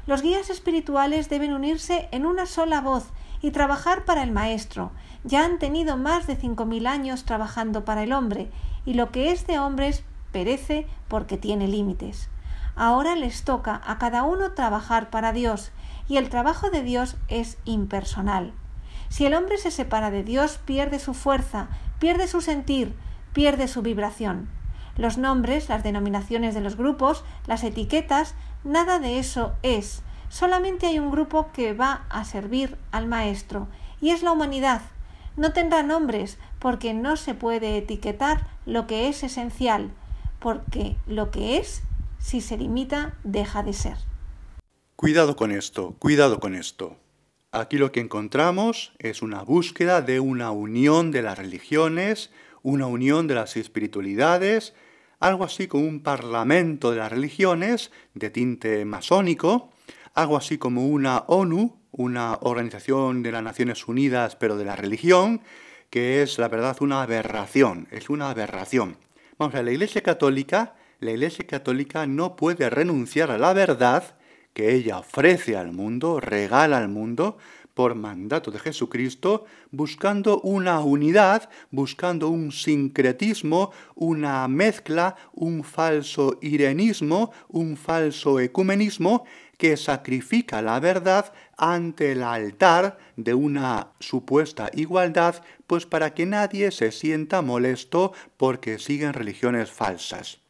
Los 0.05 0.21
guías 0.21 0.49
espirituales 0.49 1.29
deben 1.29 1.53
unirse 1.53 2.07
en 2.11 2.25
una 2.25 2.45
sola 2.45 2.81
voz 2.81 3.05
y 3.41 3.51
trabajar 3.51 4.05
para 4.05 4.23
el 4.23 4.31
Maestro. 4.31 4.91
Ya 5.25 5.45
han 5.45 5.59
tenido 5.59 5.97
más 5.97 6.27
de 6.27 6.35
cinco 6.35 6.65
mil 6.65 6.87
años 6.87 7.25
trabajando 7.25 7.85
para 7.85 8.03
el 8.03 8.13
hombre, 8.13 8.49
y 8.85 8.93
lo 8.95 9.11
que 9.11 9.31
es 9.31 9.47
de 9.47 9.59
hombres 9.59 10.03
perece 10.31 10.87
porque 11.07 11.37
tiene 11.37 11.67
límites. 11.67 12.29
Ahora 12.75 13.15
les 13.15 13.43
toca 13.43 13.81
a 13.85 13.97
cada 13.97 14.23
uno 14.23 14.53
trabajar 14.53 15.09
para 15.09 15.31
Dios, 15.31 15.71
y 16.07 16.17
el 16.17 16.29
trabajo 16.29 16.69
de 16.69 16.83
Dios 16.83 17.15
es 17.27 17.57
impersonal. 17.65 18.53
Si 19.09 19.25
el 19.25 19.35
hombre 19.35 19.57
se 19.57 19.71
separa 19.71 20.11
de 20.11 20.23
Dios, 20.23 20.59
pierde 20.65 20.99
su 20.99 21.13
fuerza, 21.13 21.67
pierde 21.99 22.27
su 22.27 22.41
sentir, 22.41 22.95
pierde 23.33 23.67
su 23.67 23.81
vibración. 23.81 24.49
Los 24.97 25.17
nombres, 25.17 25.69
las 25.69 25.83
denominaciones 25.83 26.53
de 26.53 26.61
los 26.61 26.77
grupos, 26.77 27.23
las 27.47 27.63
etiquetas, 27.63 28.35
nada 28.63 28.99
de 28.99 29.19
eso 29.19 29.53
es. 29.63 30.03
Solamente 30.29 30.87
hay 30.87 30.99
un 30.99 31.11
grupo 31.11 31.51
que 31.51 31.73
va 31.73 32.05
a 32.09 32.25
servir 32.25 32.77
al 32.91 33.07
Maestro, 33.07 33.67
y 34.01 34.09
es 34.09 34.23
la 34.23 34.31
humanidad. 34.31 34.81
No 35.37 35.53
tendrá 35.53 35.83
nombres, 35.83 36.37
porque 36.59 36.93
no 36.93 37.17
se 37.17 37.33
puede 37.33 37.77
etiquetar 37.77 38.47
lo 38.65 38.87
que 38.87 39.09
es 39.09 39.23
esencial, 39.23 39.91
porque 40.39 40.95
lo 41.07 41.31
que 41.31 41.57
es, 41.57 41.83
si 42.19 42.41
se 42.41 42.57
limita, 42.57 43.13
deja 43.23 43.63
de 43.63 43.73
ser. 43.73 43.97
Cuidado 45.03 45.35
con 45.35 45.51
esto, 45.51 45.97
cuidado 45.99 46.39
con 46.39 46.55
esto. 46.55 46.95
Aquí 47.51 47.77
lo 47.77 47.91
que 47.91 47.99
encontramos 47.99 48.93
es 48.99 49.21
una 49.21 49.43
búsqueda 49.43 50.01
de 50.01 50.21
una 50.21 50.51
unión 50.51 51.11
de 51.11 51.21
las 51.21 51.37
religiones, 51.37 52.31
una 52.61 52.87
unión 52.87 53.27
de 53.27 53.35
las 53.35 53.57
espiritualidades, 53.57 54.73
algo 55.19 55.43
así 55.43 55.67
como 55.67 55.85
un 55.85 56.03
parlamento 56.03 56.91
de 56.91 56.99
las 56.99 57.11
religiones 57.11 57.91
de 58.13 58.29
tinte 58.29 58.85
masónico, 58.85 59.73
algo 60.13 60.37
así 60.37 60.57
como 60.57 60.87
una 60.87 61.25
ONU, 61.27 61.81
una 61.91 62.37
organización 62.39 63.23
de 63.23 63.33
las 63.33 63.43
Naciones 63.43 63.85
Unidas 63.89 64.37
pero 64.37 64.55
de 64.55 64.63
la 64.63 64.77
religión, 64.77 65.41
que 65.89 66.21
es 66.21 66.37
la 66.37 66.47
verdad 66.47 66.77
una 66.79 67.01
aberración, 67.01 67.89
es 67.91 68.09
una 68.09 68.29
aberración. 68.29 68.95
Vamos 69.37 69.53
a 69.55 69.63
la 69.63 69.71
Iglesia 69.73 70.01
Católica, 70.01 70.75
la 71.01 71.11
Iglesia 71.11 71.45
Católica 71.45 72.07
no 72.07 72.37
puede 72.37 72.69
renunciar 72.69 73.31
a 73.31 73.37
la 73.37 73.51
verdad 73.51 74.15
que 74.53 74.73
ella 74.73 74.99
ofrece 74.99 75.57
al 75.57 75.71
mundo, 75.71 76.19
regala 76.19 76.77
al 76.77 76.89
mundo, 76.89 77.37
por 77.73 77.95
mandato 77.95 78.51
de 78.51 78.59
Jesucristo, 78.59 79.45
buscando 79.71 80.39
una 80.41 80.79
unidad, 80.81 81.49
buscando 81.71 82.29
un 82.29 82.51
sincretismo, 82.51 83.71
una 83.95 84.47
mezcla, 84.47 85.15
un 85.33 85.63
falso 85.63 86.37
irenismo, 86.41 87.31
un 87.49 87.75
falso 87.75 88.39
ecumenismo 88.39 89.25
que 89.57 89.77
sacrifica 89.77 90.61
la 90.61 90.79
verdad 90.79 91.33
ante 91.57 92.11
el 92.11 92.23
altar 92.23 92.97
de 93.15 93.33
una 93.33 93.93
supuesta 93.99 94.69
igualdad, 94.73 95.43
pues 95.67 95.85
para 95.85 96.13
que 96.13 96.25
nadie 96.25 96.71
se 96.71 96.91
sienta 96.91 97.41
molesto 97.41 98.13
porque 98.37 98.77
siguen 98.77 99.13
religiones 99.13 99.71
falsas. 99.71 100.42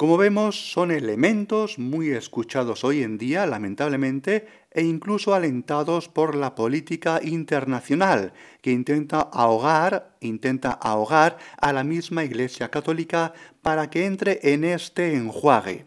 Como 0.00 0.16
vemos, 0.16 0.72
son 0.72 0.92
elementos 0.92 1.78
muy 1.78 2.08
escuchados 2.08 2.84
hoy 2.84 3.02
en 3.02 3.18
día, 3.18 3.44
lamentablemente, 3.44 4.46
e 4.70 4.82
incluso 4.82 5.34
alentados 5.34 6.08
por 6.08 6.34
la 6.34 6.54
política 6.54 7.20
internacional, 7.22 8.32
que 8.62 8.72
intenta 8.72 9.20
ahogar, 9.20 10.16
intenta 10.22 10.70
ahogar 10.70 11.36
a 11.60 11.74
la 11.74 11.84
misma 11.84 12.24
Iglesia 12.24 12.70
Católica 12.70 13.34
para 13.60 13.90
que 13.90 14.06
entre 14.06 14.40
en 14.54 14.64
este 14.64 15.16
enjuague. 15.16 15.84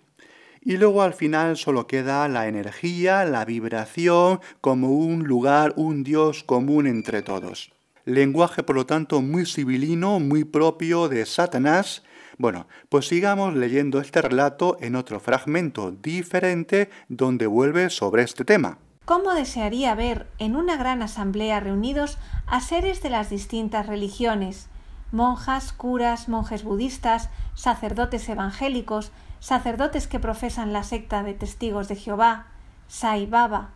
Y 0.62 0.78
luego 0.78 1.02
al 1.02 1.16
final 1.16 1.58
solo 1.58 1.88
queda 1.88 2.28
la 2.28 2.48
energía, 2.48 3.26
la 3.26 3.46
vibración, 3.46 4.42
como 4.62 4.92
un 4.92 5.24
lugar, 5.24 5.74
un 5.76 6.04
Dios 6.04 6.44
común 6.44 6.86
entre 6.86 7.24
todos. 7.24 7.72
Lenguaje, 8.06 8.62
por 8.62 8.76
lo 8.76 8.86
tanto, 8.86 9.24
muy 9.24 9.48
civilino, 9.48 10.20
muy 10.20 10.44
propio 10.44 11.10
de 11.10 11.26
Satanás, 11.26 12.04
bueno, 12.38 12.68
pues 12.90 13.08
sigamos 13.08 13.54
leyendo 13.56 14.00
este 14.00 14.22
relato 14.22 14.78
en 14.80 14.96
otro 14.96 15.20
fragmento 15.20 15.92
diferente 15.92 16.90
donde 17.10 17.48
vuelve 17.48 17.90
sobre 17.90 18.24
este 18.24 18.46
tema. 18.46 18.78
¿Cómo 19.06 19.34
desearía 19.34 19.96
ver 19.96 20.28
en 20.40 20.56
una 20.56 20.78
gran 20.78 21.02
asamblea 21.02 21.60
reunidos 21.60 22.18
a 22.48 22.62
seres 22.62 23.04
de 23.04 23.10
las 23.10 23.30
distintas 23.30 23.86
religiones, 23.86 24.70
monjas, 25.12 25.74
curas, 25.74 26.30
monjes 26.30 26.64
budistas, 26.64 27.30
sacerdotes 27.54 28.28
evangélicos, 28.30 29.12
sacerdotes 29.40 30.08
que 30.08 30.20
profesan 30.20 30.72
la 30.72 30.84
secta 30.84 31.22
de 31.22 31.34
testigos 31.34 31.90
de 31.90 31.98
Jehová, 31.98 32.48
Sai 32.88 33.26
Baba, 33.26 33.72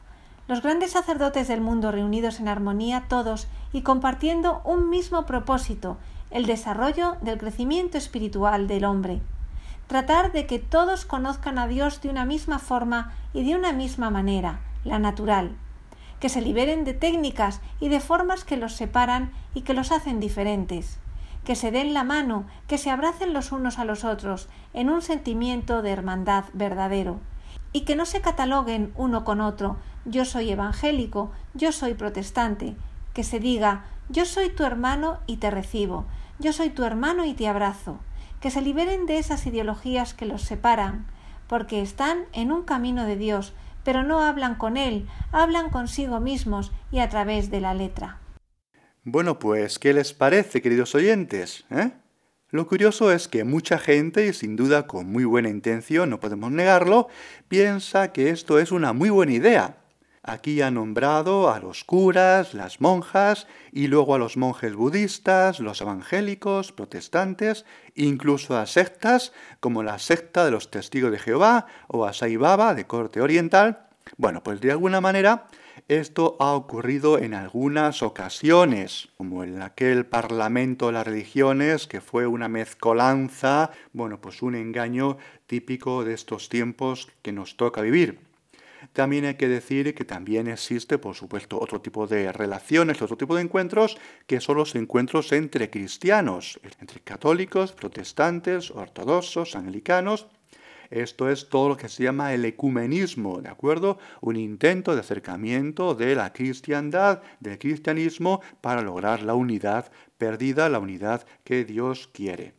los 0.48 0.62
grandes 0.62 0.92
sacerdotes 0.92 1.50
del 1.50 1.60
mundo 1.60 1.92
reunidos 1.92 2.40
en 2.40 2.48
armonía 2.48 3.06
todos 3.10 3.48
y 3.74 3.82
compartiendo 3.82 4.62
un 4.64 4.90
mismo 4.90 5.26
propósito, 5.26 5.98
el 6.32 6.46
desarrollo 6.46 7.18
del 7.22 7.38
crecimiento 7.38 7.98
espiritual 7.98 8.68
del 8.68 8.86
hombre. 8.86 9.22
Tratar 9.88 10.34
de 10.34 10.46
que 10.46 10.60
todos 10.60 11.06
conozcan 11.06 11.58
a 11.58 11.68
Dios 11.68 12.02
de 12.02 12.10
una 12.10 12.26
misma 12.26 12.60
forma 12.60 13.14
y 13.34 13.46
de 13.46 13.56
una 13.56 13.72
misma 13.72 14.10
manera, 14.10 14.60
la 14.84 15.00
natural. 15.00 15.56
Que 16.20 16.30
se 16.30 16.42
liberen 16.42 16.84
de 16.84 16.94
técnicas 16.94 17.62
y 17.80 17.88
de 17.88 18.00
formas 18.00 18.44
que 18.44 18.58
los 18.58 18.74
separan 18.74 19.32
y 19.54 19.62
que 19.62 19.74
los 19.74 19.92
hacen 19.92 20.20
diferentes. 20.20 21.00
Que 21.46 21.56
se 21.56 21.72
den 21.72 21.94
la 21.94 22.04
mano, 22.04 22.46
que 22.68 22.78
se 22.78 22.90
abracen 22.90 23.32
los 23.32 23.54
unos 23.54 23.80
a 23.80 23.86
los 23.86 24.04
otros 24.04 24.50
en 24.74 24.90
un 24.90 25.02
sentimiento 25.02 25.82
de 25.82 25.92
hermandad 25.92 26.46
verdadero. 26.54 27.22
Y 27.72 27.82
que 27.82 27.96
no 27.96 28.06
se 28.06 28.20
cataloguen 28.20 28.92
uno 28.96 29.24
con 29.24 29.40
otro, 29.40 29.78
yo 30.04 30.26
soy 30.26 30.50
evangélico, 30.52 31.32
yo 31.54 31.72
soy 31.72 31.94
protestante. 31.94 32.76
Que 33.14 33.24
se 33.24 33.40
diga, 33.40 33.86
yo 34.10 34.26
soy 34.26 34.50
tu 34.50 34.64
hermano 34.64 35.20
y 35.28 35.38
te 35.38 35.52
recibo. 35.52 36.06
Yo 36.40 36.54
soy 36.54 36.70
tu 36.70 36.84
hermano 36.84 37.26
y 37.26 37.34
te 37.34 37.48
abrazo. 37.48 38.00
Que 38.40 38.52
se 38.52 38.62
liberen 38.62 39.06
de 39.06 39.18
esas 39.18 39.46
ideologías 39.46 40.14
que 40.14 40.26
los 40.26 40.44
separan, 40.44 41.08
porque 41.48 41.82
están 41.82 42.26
en 42.34 42.52
un 42.52 42.64
camino 42.64 43.06
de 43.06 43.18
Dios, 43.18 43.54
pero 43.84 44.04
no 44.04 44.22
hablan 44.22 44.56
con 44.56 44.78
Él, 44.78 45.08
hablan 45.32 45.70
consigo 45.70 46.20
mismos 46.20 46.72
y 46.92 47.00
a 47.00 47.10
través 47.10 47.50
de 47.50 47.62
la 47.62 47.74
letra. 47.74 48.20
Bueno, 49.04 49.40
pues, 49.40 49.80
¿qué 49.80 49.94
les 49.94 50.14
parece, 50.14 50.62
queridos 50.62 50.94
oyentes? 50.94 51.66
¿Eh? 51.70 51.92
Lo 52.50 52.68
curioso 52.68 53.12
es 53.12 53.28
que 53.28 53.44
mucha 53.44 53.78
gente, 53.78 54.28
y 54.28 54.34
sin 54.34 54.56
duda 54.56 54.88
con 54.88 55.12
muy 55.12 55.26
buena 55.26 55.50
intención, 55.50 56.10
no 56.10 56.20
podemos 56.20 56.52
negarlo, 56.52 57.08
piensa 57.48 58.14
que 58.14 58.30
esto 58.30 58.60
es 58.60 58.72
una 58.72 58.94
muy 58.94 59.10
buena 59.10 59.34
idea. 59.34 59.78
Aquí 60.30 60.62
ha 60.62 60.72
nombrado 60.72 61.50
a 61.50 61.60
los 61.60 61.86
curas, 61.86 62.54
las 62.54 62.82
monjas 62.82 63.48
y 63.72 63.88
luego 63.88 64.14
a 64.14 64.18
los 64.18 64.36
monjes 64.36 64.76
budistas, 64.76 65.62
los 65.62 65.80
evangélicos, 65.80 66.74
protestantes, 66.74 67.64
incluso 67.96 68.58
a 68.58 68.66
sectas 68.66 69.32
como 69.62 69.84
la 69.84 70.00
secta 70.00 70.44
de 70.44 70.52
los 70.52 70.70
testigos 70.70 71.12
de 71.12 71.20
Jehová 71.20 71.68
o 71.88 72.04
a 72.04 72.12
Sai 72.12 72.36
Baba 72.36 72.76
de 72.76 72.86
corte 72.86 73.22
oriental. 73.22 73.88
Bueno, 74.18 74.44
pues 74.44 74.60
de 74.60 74.72
alguna 74.72 75.00
manera 75.00 75.48
esto 75.88 76.36
ha 76.42 76.52
ocurrido 76.52 77.18
en 77.20 77.34
algunas 77.34 78.04
ocasiones, 78.04 79.08
como 79.16 79.46
en 79.46 79.62
aquel 79.62 80.06
Parlamento 80.06 80.88
de 80.88 80.92
las 80.92 81.08
Religiones, 81.08 81.88
que 81.88 82.02
fue 82.02 82.28
una 82.28 82.50
mezcolanza, 82.50 83.72
bueno, 83.94 84.20
pues 84.20 84.42
un 84.42 84.56
engaño 84.56 85.20
típico 85.46 86.04
de 86.04 86.14
estos 86.14 86.50
tiempos 86.50 87.08
que 87.22 87.32
nos 87.32 87.56
toca 87.56 87.80
vivir. 87.80 88.27
También 88.94 89.26
hay 89.26 89.36
que 89.36 89.48
decir 89.48 89.94
que 89.94 90.06
también 90.06 90.48
existe, 90.48 90.98
por 90.98 91.16
supuesto, 91.16 91.60
otro 91.60 91.82
tipo 91.82 92.08
de 92.08 92.32
relaciones, 92.32 93.02
otro 93.02 93.18
tipo 93.18 93.36
de 93.36 93.44
encuentros, 93.44 93.98
que 94.26 94.40
son 94.40 94.58
los 94.58 94.76
encuentros 94.76 95.32
entre 95.32 95.70
cristianos, 95.70 96.60
entre 96.80 97.02
católicos, 97.02 97.74
protestantes, 97.74 98.72
ortodoxos, 98.72 99.56
anglicanos. 99.56 100.28
Esto 100.90 101.30
es 101.30 101.50
todo 101.50 101.70
lo 101.70 101.78
que 101.78 101.90
se 101.90 102.04
llama 102.04 102.34
el 102.34 102.46
ecumenismo, 102.46 103.42
¿de 103.42 103.50
acuerdo? 103.50 103.98
Un 104.22 104.38
intento 104.38 104.94
de 104.94 105.02
acercamiento 105.02 105.96
de 105.96 106.16
la 106.16 106.32
cristiandad, 106.32 107.22
del 107.40 107.60
cristianismo, 107.60 108.42
para 108.62 108.82
lograr 108.82 109.22
la 109.22 109.34
unidad 109.34 109.92
perdida, 110.18 110.70
la 110.70 110.80
unidad 110.80 111.26
que 111.44 111.66
Dios 111.66 112.10
quiere. 112.14 112.54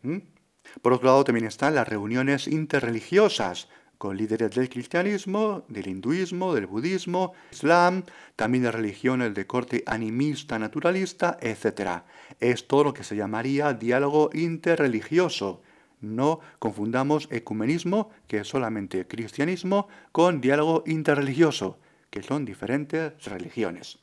Por 0.83 0.93
otro 0.93 1.07
lado, 1.07 1.25
también 1.25 1.47
están 1.47 1.75
las 1.75 1.89
reuniones 1.89 2.47
interreligiosas, 2.47 3.69
con 3.99 4.17
líderes 4.17 4.53
del 4.53 4.69
cristianismo, 4.69 5.65
del 5.69 5.89
hinduismo, 5.89 6.55
del 6.55 6.67
budismo, 6.67 7.35
islam, 7.51 8.05
también 8.37 8.63
de 8.63 8.73
religiones 8.73 9.35
de 9.35 9.47
corte 9.47 9.83
animista, 9.87 10.59
naturalista, 10.59 11.37
etc. 11.41 12.03
Es 12.39 12.69
todo 12.69 12.85
lo 12.85 12.95
que 12.95 13.03
se 13.03 13.17
llamaría 13.17 13.75
diálogo 13.75 14.31
interreligioso. 14.33 15.61
No 16.01 16.39
confundamos 16.61 17.27
ecumenismo, 17.33 18.11
que 18.29 18.39
es 18.39 18.49
solamente 18.49 19.09
cristianismo, 19.09 19.89
con 20.13 20.41
diálogo 20.41 20.85
interreligioso, 20.87 21.79
que 22.11 22.23
son 22.23 22.45
diferentes 22.45 23.13
religiones. 23.25 23.99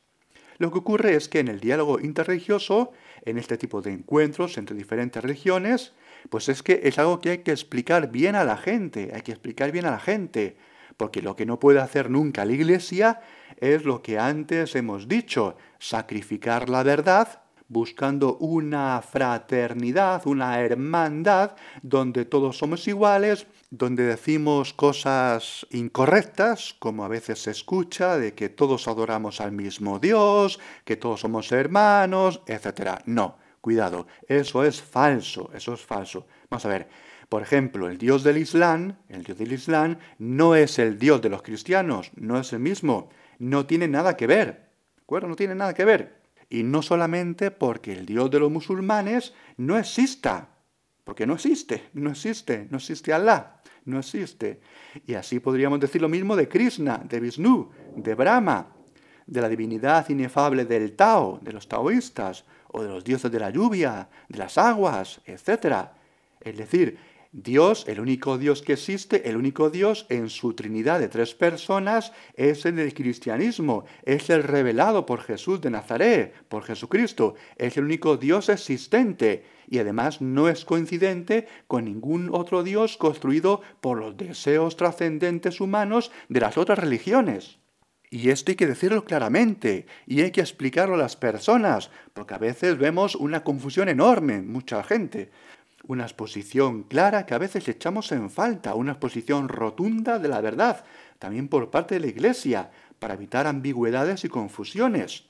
Lo 0.58 0.70
que 0.70 0.78
ocurre 0.78 1.16
es 1.16 1.28
que 1.28 1.40
en 1.40 1.48
el 1.48 1.60
diálogo 1.60 2.00
interreligioso, 2.00 2.92
en 3.24 3.38
este 3.38 3.56
tipo 3.56 3.80
de 3.80 3.92
encuentros 3.92 4.58
entre 4.58 4.76
diferentes 4.76 5.22
religiones, 5.22 5.92
pues 6.30 6.48
es 6.48 6.62
que 6.62 6.80
es 6.84 6.98
algo 6.98 7.20
que 7.20 7.30
hay 7.30 7.38
que 7.38 7.52
explicar 7.52 8.10
bien 8.10 8.34
a 8.34 8.44
la 8.44 8.56
gente, 8.56 9.10
hay 9.14 9.22
que 9.22 9.32
explicar 9.32 9.72
bien 9.72 9.86
a 9.86 9.90
la 9.90 10.00
gente, 10.00 10.56
porque 10.96 11.22
lo 11.22 11.36
que 11.36 11.46
no 11.46 11.60
puede 11.60 11.80
hacer 11.80 12.10
nunca 12.10 12.44
la 12.44 12.52
Iglesia 12.52 13.20
es 13.58 13.84
lo 13.84 14.02
que 14.02 14.18
antes 14.18 14.74
hemos 14.76 15.08
dicho, 15.08 15.56
sacrificar 15.78 16.68
la 16.68 16.82
verdad 16.82 17.42
buscando 17.68 18.36
una 18.36 19.02
fraternidad, 19.02 20.26
una 20.26 20.60
hermandad, 20.60 21.52
donde 21.82 22.24
todos 22.24 22.58
somos 22.58 22.86
iguales, 22.86 23.46
donde 23.70 24.04
decimos 24.04 24.72
cosas 24.72 25.66
incorrectas, 25.70 26.76
como 26.78 27.04
a 27.04 27.08
veces 27.08 27.42
se 27.42 27.50
escucha, 27.50 28.18
de 28.18 28.34
que 28.34 28.48
todos 28.48 28.86
adoramos 28.88 29.40
al 29.40 29.52
mismo 29.52 29.98
Dios, 29.98 30.60
que 30.84 30.96
todos 30.96 31.20
somos 31.20 31.50
hermanos, 31.50 32.40
etc. 32.46 33.00
No, 33.06 33.36
Cuidado, 33.66 34.06
eso 34.28 34.62
es 34.62 34.80
falso, 34.80 35.50
eso 35.52 35.74
es 35.74 35.80
falso. 35.80 36.28
Vamos 36.48 36.64
a 36.64 36.68
ver, 36.68 36.86
por 37.28 37.42
ejemplo, 37.42 37.88
el 37.88 37.98
Dios 37.98 38.22
del 38.22 38.36
Islam, 38.36 38.96
el 39.08 39.24
Dios 39.24 39.38
del 39.38 39.50
Islam 39.50 39.98
no 40.20 40.54
es 40.54 40.78
el 40.78 41.00
Dios 41.00 41.20
de 41.20 41.30
los 41.30 41.42
cristianos, 41.42 42.12
no 42.14 42.38
es 42.38 42.52
el 42.52 42.60
mismo, 42.60 43.10
no 43.40 43.66
tiene 43.66 43.88
nada 43.88 44.16
que 44.16 44.28
ver, 44.28 44.70
¿de 44.94 45.02
acuerdo? 45.02 45.26
No 45.26 45.34
tiene 45.34 45.56
nada 45.56 45.74
que 45.74 45.84
ver. 45.84 46.22
Y 46.48 46.62
no 46.62 46.80
solamente 46.80 47.50
porque 47.50 47.92
el 47.92 48.06
Dios 48.06 48.30
de 48.30 48.38
los 48.38 48.52
musulmanes 48.52 49.34
no 49.56 49.76
exista, 49.76 50.48
porque 51.02 51.26
no 51.26 51.34
existe, 51.34 51.88
no 51.94 52.10
existe, 52.10 52.68
no 52.70 52.76
existe 52.76 53.12
Allah, 53.12 53.62
no 53.84 53.98
existe. 53.98 54.60
Y 55.08 55.14
así 55.14 55.40
podríamos 55.40 55.80
decir 55.80 56.00
lo 56.00 56.08
mismo 56.08 56.36
de 56.36 56.48
Krishna, 56.48 56.98
de 56.98 57.18
Vishnu, 57.18 57.68
de 57.96 58.14
Brahma, 58.14 58.76
de 59.26 59.40
la 59.40 59.48
divinidad 59.48 60.08
inefable 60.08 60.66
del 60.66 60.94
Tao, 60.94 61.40
de 61.42 61.52
los 61.52 61.66
taoístas, 61.66 62.44
o 62.76 62.82
de 62.82 62.88
los 62.90 63.04
dioses 63.04 63.32
de 63.32 63.40
la 63.40 63.48
lluvia, 63.48 64.08
de 64.28 64.38
las 64.38 64.58
aguas, 64.58 65.22
etc. 65.24 65.88
Es 66.40 66.58
decir, 66.58 66.98
Dios, 67.32 67.86
el 67.88 68.00
único 68.00 68.36
Dios 68.36 68.60
que 68.60 68.74
existe, 68.74 69.28
el 69.28 69.36
único 69.36 69.70
Dios 69.70 70.06
en 70.10 70.28
su 70.28 70.52
Trinidad 70.52 71.00
de 71.00 71.08
tres 71.08 71.34
personas, 71.34 72.12
es 72.34 72.66
en 72.66 72.78
el 72.78 72.92
cristianismo, 72.92 73.86
es 74.04 74.28
el 74.28 74.42
revelado 74.42 75.06
por 75.06 75.22
Jesús 75.22 75.62
de 75.62 75.70
Nazaret, 75.70 76.34
por 76.48 76.64
Jesucristo, 76.64 77.34
es 77.56 77.78
el 77.78 77.84
único 77.84 78.18
Dios 78.18 78.50
existente 78.50 79.44
y 79.68 79.78
además 79.78 80.20
no 80.20 80.48
es 80.48 80.66
coincidente 80.66 81.48
con 81.66 81.86
ningún 81.86 82.28
otro 82.30 82.62
Dios 82.62 82.98
construido 82.98 83.62
por 83.80 83.98
los 83.98 84.18
deseos 84.18 84.76
trascendentes 84.76 85.62
humanos 85.62 86.12
de 86.28 86.40
las 86.40 86.58
otras 86.58 86.78
religiones. 86.78 87.58
Y 88.10 88.30
esto 88.30 88.52
hay 88.52 88.56
que 88.56 88.66
decirlo 88.66 89.04
claramente 89.04 89.86
y 90.06 90.20
hay 90.20 90.30
que 90.30 90.40
explicarlo 90.40 90.94
a 90.94 90.98
las 90.98 91.16
personas, 91.16 91.90
porque 92.12 92.34
a 92.34 92.38
veces 92.38 92.78
vemos 92.78 93.16
una 93.16 93.42
confusión 93.42 93.88
enorme 93.88 94.34
en 94.34 94.50
mucha 94.50 94.82
gente. 94.84 95.30
Una 95.88 96.04
exposición 96.04 96.84
clara 96.84 97.26
que 97.26 97.34
a 97.34 97.38
veces 97.38 97.68
echamos 97.68 98.12
en 98.12 98.30
falta, 98.30 98.74
una 98.74 98.92
exposición 98.92 99.48
rotunda 99.48 100.18
de 100.18 100.28
la 100.28 100.40
verdad, 100.40 100.84
también 101.18 101.48
por 101.48 101.70
parte 101.70 101.94
de 101.94 102.00
la 102.00 102.06
Iglesia, 102.08 102.70
para 102.98 103.14
evitar 103.14 103.46
ambigüedades 103.46 104.24
y 104.24 104.28
confusiones. 104.28 105.24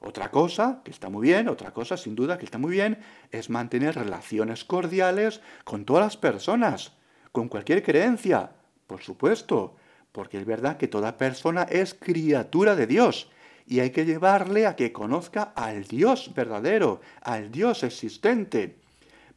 Otra 0.00 0.30
cosa, 0.30 0.82
que 0.84 0.90
está 0.90 1.08
muy 1.08 1.28
bien, 1.28 1.48
otra 1.48 1.72
cosa 1.72 1.96
sin 1.96 2.14
duda 2.14 2.38
que 2.38 2.44
está 2.44 2.58
muy 2.58 2.72
bien, 2.72 2.98
es 3.30 3.50
mantener 3.50 3.94
relaciones 3.94 4.64
cordiales 4.64 5.40
con 5.64 5.84
todas 5.84 6.04
las 6.04 6.16
personas, 6.16 6.92
con 7.32 7.48
cualquier 7.48 7.82
creencia, 7.82 8.50
por 8.86 9.02
supuesto, 9.02 9.76
porque 10.16 10.38
es 10.38 10.46
verdad 10.46 10.78
que 10.78 10.88
toda 10.88 11.18
persona 11.18 11.64
es 11.64 11.92
criatura 11.92 12.74
de 12.74 12.86
Dios 12.86 13.28
y 13.66 13.80
hay 13.80 13.90
que 13.90 14.06
llevarle 14.06 14.66
a 14.66 14.74
que 14.74 14.90
conozca 14.90 15.52
al 15.54 15.84
Dios 15.84 16.32
verdadero, 16.34 17.02
al 17.20 17.50
Dios 17.50 17.82
existente. 17.82 18.78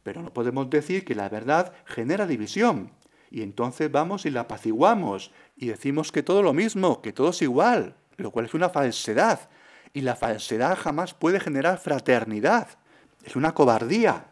Pero 0.02 0.22
no 0.22 0.32
podemos 0.32 0.70
decir 0.70 1.04
que 1.04 1.14
la 1.14 1.28
verdad 1.28 1.74
genera 1.84 2.26
división. 2.26 2.92
Y 3.30 3.42
entonces 3.42 3.92
vamos 3.92 4.24
y 4.24 4.30
la 4.30 4.40
apaciguamos 4.40 5.32
y 5.54 5.66
decimos 5.66 6.12
que 6.12 6.22
todo 6.22 6.42
lo 6.42 6.54
mismo, 6.54 7.02
que 7.02 7.12
todo 7.12 7.28
es 7.28 7.42
igual, 7.42 7.94
lo 8.16 8.30
cual 8.30 8.46
es 8.46 8.54
una 8.54 8.70
falsedad. 8.70 9.50
Y 9.92 10.00
la 10.00 10.16
falsedad 10.16 10.78
jamás 10.78 11.12
puede 11.12 11.40
generar 11.40 11.76
fraternidad. 11.76 12.68
Es 13.22 13.36
una 13.36 13.52
cobardía. 13.52 14.28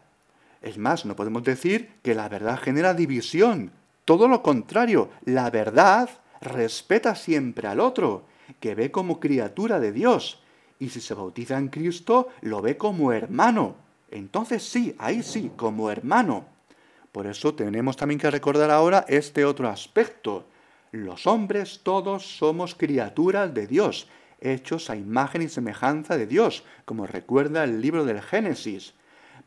Es 0.63 0.79
más, 0.79 1.05
no 1.05 1.15
podemos 1.15 1.43
decir 1.43 1.91
que 2.01 2.15
la 2.15 2.27
verdad 2.27 2.57
genera 2.57 2.95
división. 2.95 3.71
Todo 4.03 4.27
lo 4.27 4.41
contrario, 4.41 5.11
la 5.25 5.51
verdad 5.51 6.09
respeta 6.41 7.15
siempre 7.15 7.67
al 7.67 7.79
otro, 7.79 8.23
que 8.59 8.75
ve 8.75 8.91
como 8.91 9.19
criatura 9.19 9.79
de 9.79 9.91
Dios, 9.91 10.41
y 10.79 10.89
si 10.89 11.01
se 11.01 11.13
bautiza 11.13 11.57
en 11.57 11.67
Cristo, 11.67 12.29
lo 12.41 12.61
ve 12.61 12.77
como 12.77 13.11
hermano. 13.11 13.75
Entonces 14.11 14.63
sí, 14.63 14.95
ahí 14.97 15.21
sí, 15.21 15.51
como 15.55 15.91
hermano. 15.91 16.45
Por 17.11 17.27
eso 17.27 17.53
tenemos 17.53 17.97
también 17.97 18.19
que 18.19 18.31
recordar 18.31 18.71
ahora 18.71 19.05
este 19.07 19.45
otro 19.45 19.67
aspecto. 19.67 20.45
Los 20.91 21.27
hombres 21.27 21.81
todos 21.83 22.37
somos 22.37 22.75
criaturas 22.75 23.53
de 23.53 23.67
Dios, 23.67 24.07
hechos 24.39 24.89
a 24.89 24.95
imagen 24.95 25.41
y 25.41 25.49
semejanza 25.49 26.17
de 26.17 26.27
Dios, 26.27 26.63
como 26.85 27.05
recuerda 27.05 27.63
el 27.63 27.81
libro 27.81 28.05
del 28.05 28.21
Génesis. 28.21 28.93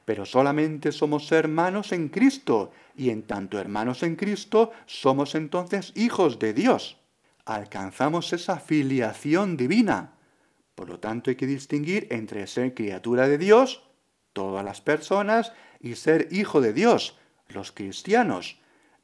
Pero 0.04 0.26
solamente 0.26 0.92
somos 0.92 1.30
hermanos 1.30 1.92
en 1.92 2.08
Cristo, 2.08 2.72
y 2.96 3.10
en 3.10 3.22
tanto 3.22 3.58
hermanos 3.58 4.02
en 4.02 4.16
Cristo, 4.16 4.72
somos 4.86 5.34
entonces 5.34 5.92
hijos 5.94 6.38
de 6.38 6.52
Dios. 6.52 6.98
Alcanzamos 7.44 8.32
esa 8.32 8.58
filiación 8.58 9.56
divina. 9.56 10.14
Por 10.74 10.88
lo 10.88 10.98
tanto, 10.98 11.30
hay 11.30 11.36
que 11.36 11.46
distinguir 11.46 12.08
entre 12.10 12.46
ser 12.46 12.74
criatura 12.74 13.28
de 13.28 13.38
Dios, 13.38 13.82
todas 14.32 14.64
las 14.64 14.80
personas, 14.80 15.52
y 15.80 15.94
ser 15.96 16.28
hijo 16.30 16.60
de 16.60 16.72
Dios, 16.72 17.18
los 17.48 17.72
cristianos. 17.72 18.58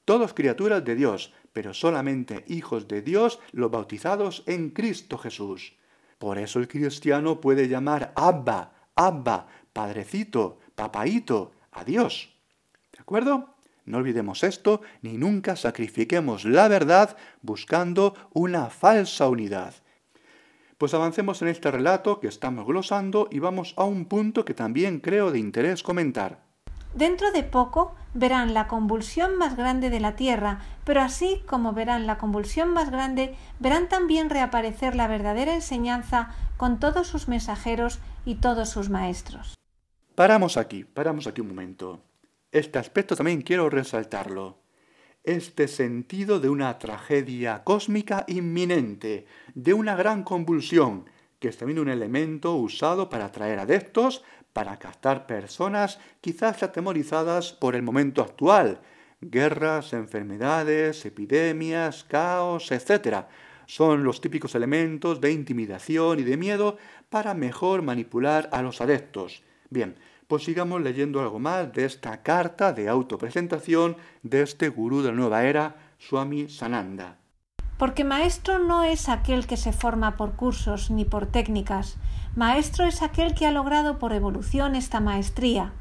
Todos 0.05 0.33
criaturas 0.35 0.85
de 0.85 0.95
Dios, 0.95 1.33
pero 1.53 1.75
solamente 1.75 2.45
hijos 2.49 2.89
de 2.89 3.03
Dios, 3.03 3.41
los 3.53 3.71
bautizados 3.71 4.43
en 4.47 4.71
Cristo 4.71 5.19
Jesús. 5.19 5.75
Por 6.19 6.39
eso 6.39 6.59
el 6.59 6.69
cristiano 6.69 7.41
puede 7.41 7.69
llamar 7.69 8.13
Abba, 8.17 8.91
Abba, 8.95 9.47
Padrecito, 9.73 10.59
Papaito, 10.79 11.51
a 11.73 11.83
Dios. 11.83 12.33
¿De 12.93 13.01
acuerdo? 13.01 13.57
No 13.85 13.99
olvidemos 13.99 14.45
esto, 14.45 14.81
ni 15.03 15.19
nunca 15.19 15.57
sacrifiquemos 15.57 16.45
la 16.45 16.69
verdad 16.69 17.17
buscando 17.43 18.14
una 18.33 18.71
falsa 18.71 19.29
unidad. 19.29 19.75
pues 20.79 20.95
avancemos 20.95 21.43
en 21.43 21.49
este 21.49 21.73
relato 21.73 22.21
que 22.21 22.29
estamos 22.29 22.64
glosando 22.64 23.27
y 23.33 23.41
vamos 23.41 23.75
a 23.77 23.83
un 23.83 24.05
punto 24.05 24.45
que 24.45 24.55
también 24.55 25.01
creo 25.01 25.33
de 25.33 25.41
interés 25.41 25.83
comentar. 25.83 26.45
Dentro 26.95 27.33
de 27.33 27.43
poco 27.43 27.97
verán 28.14 28.55
la 28.55 28.69
convulsión 28.69 29.37
más 29.37 29.57
grande 29.57 29.91
de 29.91 29.99
la 29.99 30.14
Tierra, 30.14 30.61
pero 30.85 31.01
así 31.01 31.43
como 31.49 31.73
verán 31.73 32.07
la 32.07 32.19
convulsión 32.19 32.73
más 32.73 32.93
grande, 32.93 33.35
verán 33.59 33.88
también 33.88 34.31
reaparecer 34.31 34.95
la 34.95 35.09
verdadera 35.09 35.53
enseñanza 35.53 36.31
con 36.57 36.79
todos 36.79 37.09
sus 37.09 37.27
mensajeros 37.27 37.99
y 38.25 38.37
todos 38.37 38.69
sus 38.69 38.88
maestros. 38.91 39.58
Paramos 40.18 40.57
aquí, 40.57 40.83
paramos 40.83 41.28
aquí 41.28 41.42
un 41.42 41.46
momento. 41.46 42.00
Este 42.50 42.81
aspecto 42.81 43.14
también 43.14 43.40
quiero 43.40 43.70
resaltarlo. 43.70 44.59
Este 45.22 45.68
sentido 45.68 46.40
de 46.40 46.48
una 46.48 46.76
tragedia 46.81 47.62
cósmica 47.62 48.24
inminente, 48.26 49.26
de 49.54 49.74
una 49.74 49.94
gran 49.94 50.24
convulsión, 50.24 51.04
que 51.38 51.46
es 51.46 51.57
también 51.57 51.78
un 51.78 51.88
elemento 51.88 52.57
usado 52.57 53.09
para 53.09 53.26
atraer 53.26 53.61
adeptos, 53.61 54.24
para 54.52 54.76
captar 54.81 55.28
personas 55.28 56.00
quizás 56.20 56.64
atemorizadas 56.64 57.52
por 57.52 57.76
el 57.76 57.85
momento 57.85 58.20
actual, 58.20 58.81
guerras, 59.20 59.92
enfermedades, 59.92 61.07
epidemias, 61.07 62.02
caos, 62.02 62.72
etc. 62.72 63.26
Son 63.66 64.02
los 64.02 64.20
típicos 64.20 64.57
elementos 64.57 65.20
de 65.20 65.31
intimidación 65.31 66.18
y 66.18 66.24
de 66.24 66.37
miedo 66.37 66.76
para 67.09 67.35
mejor 67.35 67.83
manipular 67.83 68.48
a 68.50 68.62
los 68.62 68.81
adeptos. 68.81 69.44
Bien, 69.70 69.96
pues 70.29 70.45
sigamos 70.45 70.83
leyendo 70.83 71.21
algo 71.21 71.38
más 71.38 71.73
de 71.73 71.87
esta 71.87 72.23
carta 72.23 72.75
de 72.75 72.88
autopresentación 72.88 73.97
de 74.23 74.43
este 74.43 74.69
gurú 74.69 75.01
de 75.01 75.09
la 75.09 75.17
nueva 75.17 75.45
era, 75.45 75.77
Swami 75.99 76.49
Sananda. 76.49 77.17
Porque 77.79 78.05
maestro 78.05 78.59
no 78.59 78.83
es 78.83 79.09
aquel 79.09 79.47
que 79.47 79.57
se 79.57 79.73
forma 79.73 80.17
por 80.17 80.35
cursos 80.35 80.91
ni 80.91 81.07
por 81.07 81.27
técnicas. 81.27 81.97
Maestro 82.37 82.85
es 82.85 83.01
aquel 83.03 83.35
que 83.35 83.47
ha 83.47 83.53
logrado 83.53 83.99
por 83.99 84.12
evolución 84.12 84.75
esta 84.75 85.01
maestría. 85.01 85.73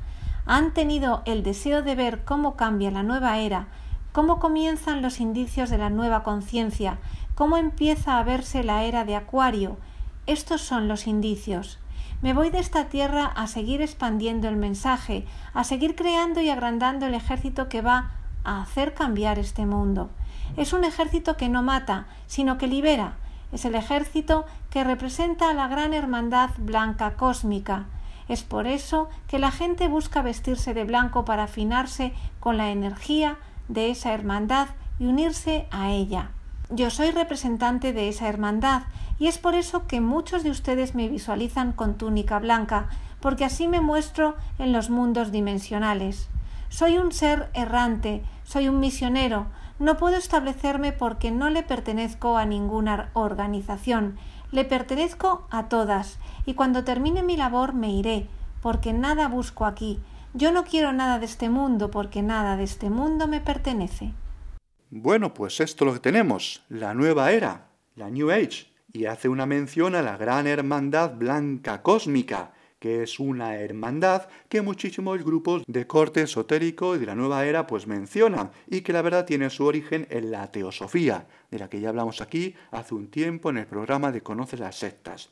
Han 0.45 0.73
tenido 0.73 1.23
el 1.25 1.43
deseo 1.43 1.81
de 1.81 1.95
ver 1.95 2.23
cómo 2.23 2.55
cambia 2.55 2.89
la 2.89 3.03
nueva 3.03 3.39
era, 3.39 3.67
cómo 4.13 4.39
comienzan 4.39 5.01
los 5.01 5.19
indicios 5.19 5.69
de 5.69 5.77
la 5.77 5.89
nueva 5.89 6.23
conciencia, 6.23 6.99
cómo 7.35 7.57
empieza 7.57 8.17
a 8.17 8.23
verse 8.23 8.63
la 8.63 8.85
era 8.85 9.03
de 9.03 9.15
Acuario. 9.15 9.77
Estos 10.25 10.61
son 10.61 10.87
los 10.87 11.05
indicios. 11.05 11.79
Me 12.19 12.33
voy 12.33 12.49
de 12.49 12.57
esta 12.57 12.85
tierra 12.85 13.25
a 13.25 13.45
seguir 13.45 13.83
expandiendo 13.83 14.47
el 14.47 14.55
mensaje, 14.55 15.27
a 15.53 15.63
seguir 15.63 15.95
creando 15.95 16.41
y 16.41 16.49
agrandando 16.49 17.05
el 17.05 17.13
ejército 17.13 17.69
que 17.69 17.83
va 17.83 18.11
a 18.43 18.61
hacer 18.63 18.95
cambiar 18.95 19.37
este 19.37 19.67
mundo. 19.67 20.09
Es 20.55 20.73
un 20.73 20.83
ejército 20.83 21.37
que 21.37 21.47
no 21.47 21.61
mata, 21.61 22.07
sino 22.25 22.57
que 22.57 22.65
libera. 22.65 23.17
Es 23.51 23.65
el 23.65 23.75
ejército 23.75 24.45
que 24.71 24.83
representa 24.83 25.51
a 25.51 25.53
la 25.53 25.67
gran 25.67 25.93
hermandad 25.93 26.49
blanca 26.57 27.13
cósmica. 27.15 27.85
Es 28.27 28.41
por 28.41 28.65
eso 28.65 29.09
que 29.27 29.37
la 29.37 29.51
gente 29.51 29.87
busca 29.87 30.23
vestirse 30.23 30.73
de 30.73 30.85
blanco 30.85 31.23
para 31.23 31.43
afinarse 31.43 32.13
con 32.39 32.57
la 32.57 32.71
energía 32.71 33.37
de 33.67 33.91
esa 33.91 34.13
hermandad 34.13 34.69
y 34.97 35.05
unirse 35.05 35.67
a 35.69 35.91
ella. 35.91 36.31
Yo 36.69 36.89
soy 36.89 37.11
representante 37.11 37.93
de 37.93 38.09
esa 38.09 38.27
hermandad 38.27 38.83
y 39.19 39.27
es 39.27 39.37
por 39.37 39.55
eso 39.55 39.87
que 39.87 40.01
muchos 40.01 40.43
de 40.43 40.51
ustedes 40.51 40.95
me 40.95 41.07
visualizan 41.07 41.71
con 41.71 41.95
túnica 41.95 42.39
blanca, 42.39 42.89
porque 43.21 43.45
así 43.45 43.69
me 43.69 43.79
muestro 43.79 44.35
en 44.59 44.73
los 44.73 44.89
mundos 44.89 45.31
dimensionales. 45.31 46.27
Soy 46.67 46.97
un 46.97 47.13
ser 47.13 47.49
errante, 47.53 48.21
soy 48.43 48.67
un 48.67 48.81
misionero, 48.81 49.47
no 49.79 49.95
puedo 49.95 50.17
establecerme 50.17 50.91
porque 50.91 51.31
no 51.31 51.49
le 51.49 51.63
pertenezco 51.63 52.35
a 52.35 52.45
ninguna 52.45 53.11
organización, 53.13 54.17
le 54.51 54.65
pertenezco 54.65 55.47
a 55.49 55.69
todas, 55.69 56.19
y 56.45 56.53
cuando 56.53 56.83
termine 56.83 57.23
mi 57.23 57.37
labor 57.37 57.73
me 57.73 57.91
iré, 57.91 58.27
porque 58.61 58.91
nada 58.91 59.29
busco 59.29 59.65
aquí. 59.65 60.01
Yo 60.33 60.51
no 60.51 60.65
quiero 60.65 60.91
nada 60.91 61.17
de 61.17 61.25
este 61.25 61.49
mundo, 61.49 61.91
porque 61.91 62.21
nada 62.21 62.57
de 62.57 62.63
este 62.65 62.89
mundo 62.89 63.27
me 63.27 63.39
pertenece. 63.39 64.13
Bueno, 64.89 65.33
pues 65.33 65.59
esto 65.59 65.83
es 65.83 65.87
lo 65.87 65.93
que 65.95 65.99
tenemos, 65.99 66.63
la 66.69 66.93
nueva 66.93 67.33
era, 67.33 67.67
la 67.95 68.09
New 68.09 68.31
Age 68.31 68.67
y 68.93 69.03
hace 69.03 69.27
una 69.27 69.45
mención 69.45 69.95
a 69.95 70.01
la 70.01 70.15
gran 70.15 70.47
hermandad 70.47 71.15
blanca 71.15 71.81
cósmica, 71.81 72.53
que 72.79 73.03
es 73.03 73.19
una 73.19 73.57
hermandad 73.57 74.29
que 74.47 74.61
muchísimos 74.61 75.21
grupos 75.25 75.63
de 75.67 75.87
corte 75.87 76.21
esotérico 76.21 76.95
y 76.95 76.99
de 76.99 77.05
la 77.05 77.15
nueva 77.15 77.45
era 77.45 77.67
pues 77.67 77.85
mencionan 77.85 78.51
y 78.65 78.79
que 78.79 78.93
la 78.93 79.01
verdad 79.01 79.25
tiene 79.25 79.49
su 79.49 79.65
origen 79.65 80.07
en 80.09 80.31
la 80.31 80.49
teosofía, 80.53 81.27
de 81.51 81.59
la 81.59 81.69
que 81.69 81.81
ya 81.81 81.89
hablamos 81.89 82.21
aquí 82.21 82.55
hace 82.71 82.95
un 82.95 83.09
tiempo 83.09 83.49
en 83.49 83.57
el 83.57 83.67
programa 83.67 84.13
de 84.13 84.21
Conoce 84.21 84.55
las 84.55 84.77
sectas. 84.77 85.31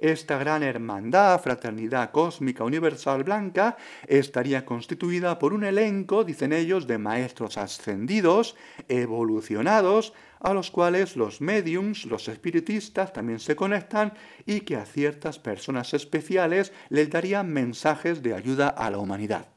Esta 0.00 0.38
gran 0.38 0.62
hermandad, 0.62 1.38
fraternidad 1.42 2.10
cósmica 2.10 2.64
universal 2.64 3.22
blanca, 3.22 3.76
estaría 4.06 4.64
constituida 4.64 5.38
por 5.38 5.52
un 5.52 5.62
elenco, 5.62 6.24
dicen 6.24 6.54
ellos, 6.54 6.86
de 6.86 6.96
maestros 6.96 7.58
ascendidos, 7.58 8.56
evolucionados, 8.88 10.14
a 10.40 10.54
los 10.54 10.70
cuales 10.70 11.16
los 11.16 11.42
mediums, 11.42 12.06
los 12.06 12.28
espiritistas 12.28 13.12
también 13.12 13.40
se 13.40 13.56
conectan 13.56 14.14
y 14.46 14.62
que 14.62 14.76
a 14.76 14.86
ciertas 14.86 15.38
personas 15.38 15.92
especiales 15.92 16.72
les 16.88 17.10
darían 17.10 17.52
mensajes 17.52 18.22
de 18.22 18.32
ayuda 18.32 18.68
a 18.68 18.90
la 18.90 18.96
humanidad. 18.96 19.48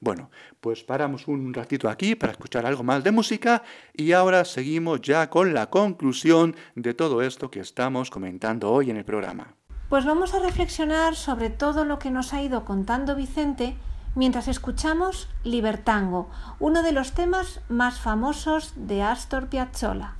Bueno, 0.00 0.30
pues 0.62 0.82
paramos 0.82 1.28
un 1.28 1.52
ratito 1.52 1.90
aquí 1.90 2.14
para 2.14 2.32
escuchar 2.32 2.64
algo 2.64 2.82
más 2.82 3.04
de 3.04 3.10
música 3.10 3.62
y 3.92 4.12
ahora 4.12 4.46
seguimos 4.46 5.02
ya 5.02 5.28
con 5.28 5.52
la 5.52 5.68
conclusión 5.68 6.56
de 6.74 6.94
todo 6.94 7.20
esto 7.20 7.50
que 7.50 7.60
estamos 7.60 8.08
comentando 8.08 8.70
hoy 8.70 8.90
en 8.90 8.96
el 8.96 9.04
programa. 9.04 9.54
Pues 9.94 10.06
vamos 10.06 10.34
a 10.34 10.40
reflexionar 10.40 11.14
sobre 11.14 11.50
todo 11.50 11.84
lo 11.84 12.00
que 12.00 12.10
nos 12.10 12.32
ha 12.34 12.42
ido 12.42 12.64
contando 12.64 13.14
Vicente 13.14 13.76
mientras 14.16 14.48
escuchamos 14.48 15.28
Libertango, 15.44 16.28
uno 16.58 16.82
de 16.82 16.90
los 16.90 17.12
temas 17.12 17.60
más 17.68 18.00
famosos 18.00 18.72
de 18.74 19.04
Astor 19.04 19.46
Piazzolla. 19.46 20.16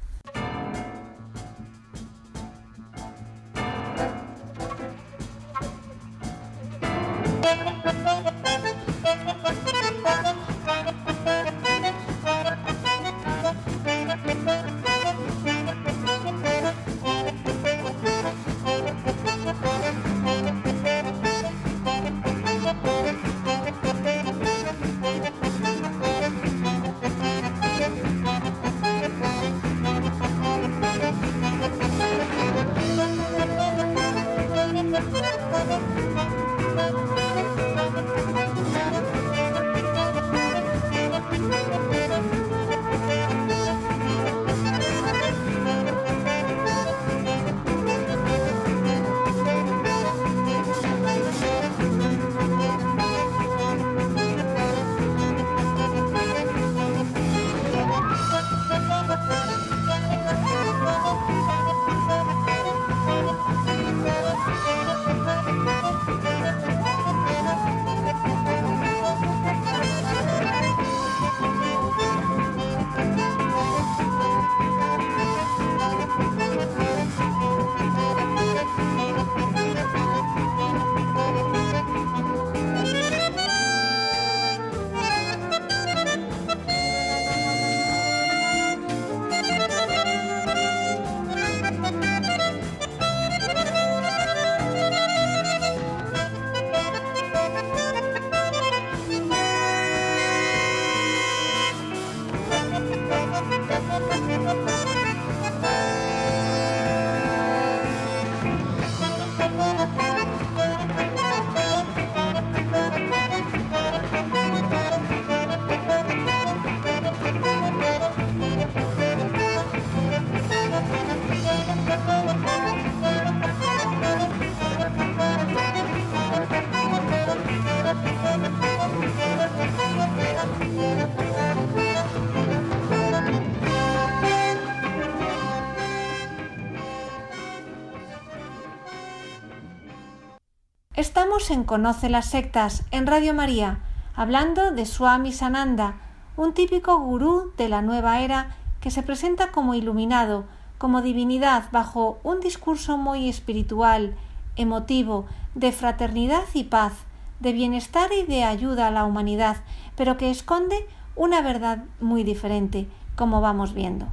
Estamos 141.24 141.50
en 141.50 141.64
Conoce 141.64 142.10
las 142.10 142.26
sectas 142.26 142.84
en 142.90 143.06
Radio 143.06 143.32
María, 143.32 143.78
hablando 144.14 144.72
de 144.72 144.84
Swami 144.84 145.32
Sananda, 145.32 145.96
un 146.36 146.52
típico 146.52 146.98
gurú 146.98 147.50
de 147.56 147.70
la 147.70 147.80
nueva 147.80 148.20
era 148.20 148.54
que 148.82 148.90
se 148.90 149.02
presenta 149.02 149.50
como 149.50 149.74
iluminado, 149.74 150.44
como 150.76 151.00
divinidad 151.00 151.70
bajo 151.72 152.18
un 152.24 152.40
discurso 152.40 152.98
muy 152.98 153.30
espiritual, 153.30 154.14
emotivo, 154.56 155.24
de 155.54 155.72
fraternidad 155.72 156.44
y 156.52 156.64
paz, 156.64 156.92
de 157.40 157.54
bienestar 157.54 158.10
y 158.12 158.26
de 158.26 158.44
ayuda 158.44 158.88
a 158.88 158.90
la 158.90 159.06
humanidad, 159.06 159.64
pero 159.96 160.18
que 160.18 160.30
esconde 160.30 160.76
una 161.16 161.40
verdad 161.40 161.84
muy 162.00 162.22
diferente, 162.22 162.86
como 163.16 163.40
vamos 163.40 163.72
viendo. 163.72 164.08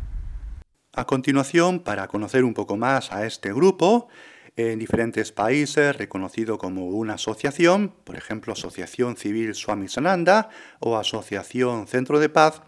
A 0.93 1.03
continuación, 1.03 1.81
para 1.81 2.07
conocer 2.07 2.45
un 2.45 2.53
poco 2.53 2.77
más 2.77 3.11
a 3.11 3.25
este 3.25 3.51
grupo, 3.51 4.07
en 4.55 4.79
diferentes 4.79 5.31
países 5.31 5.95
reconocido 5.95 6.57
como 6.57 6.87
una 6.87 7.13
asociación, 7.13 7.93
por 8.03 8.15
ejemplo 8.15 8.53
Asociación 8.53 9.15
Civil 9.15 9.55
Swami 9.55 9.87
Sananda 9.87 10.49
o 10.79 10.97
Asociación 10.97 11.87
Centro 11.87 12.19
de 12.19 12.29
Paz, 12.29 12.61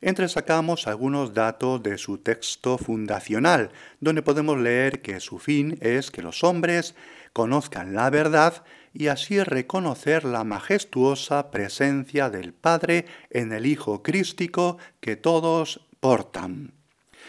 entresacamos 0.00 0.86
algunos 0.86 1.34
datos 1.34 1.82
de 1.82 1.98
su 1.98 2.18
texto 2.18 2.78
fundacional, 2.78 3.70
donde 4.00 4.22
podemos 4.22 4.58
leer 4.58 5.02
que 5.02 5.20
su 5.20 5.38
fin 5.38 5.78
es 5.80 6.10
que 6.10 6.22
los 6.22 6.44
hombres 6.44 6.94
conozcan 7.32 7.94
la 7.94 8.08
verdad 8.10 8.64
y 8.92 9.08
así 9.08 9.42
reconocer 9.42 10.24
la 10.24 10.44
majestuosa 10.44 11.50
presencia 11.50 12.30
del 12.30 12.54
Padre 12.54 13.06
en 13.30 13.52
el 13.52 13.66
Hijo 13.66 14.02
Crístico 14.02 14.78
que 15.00 15.16
todos 15.16 15.86
portan. 16.00 16.75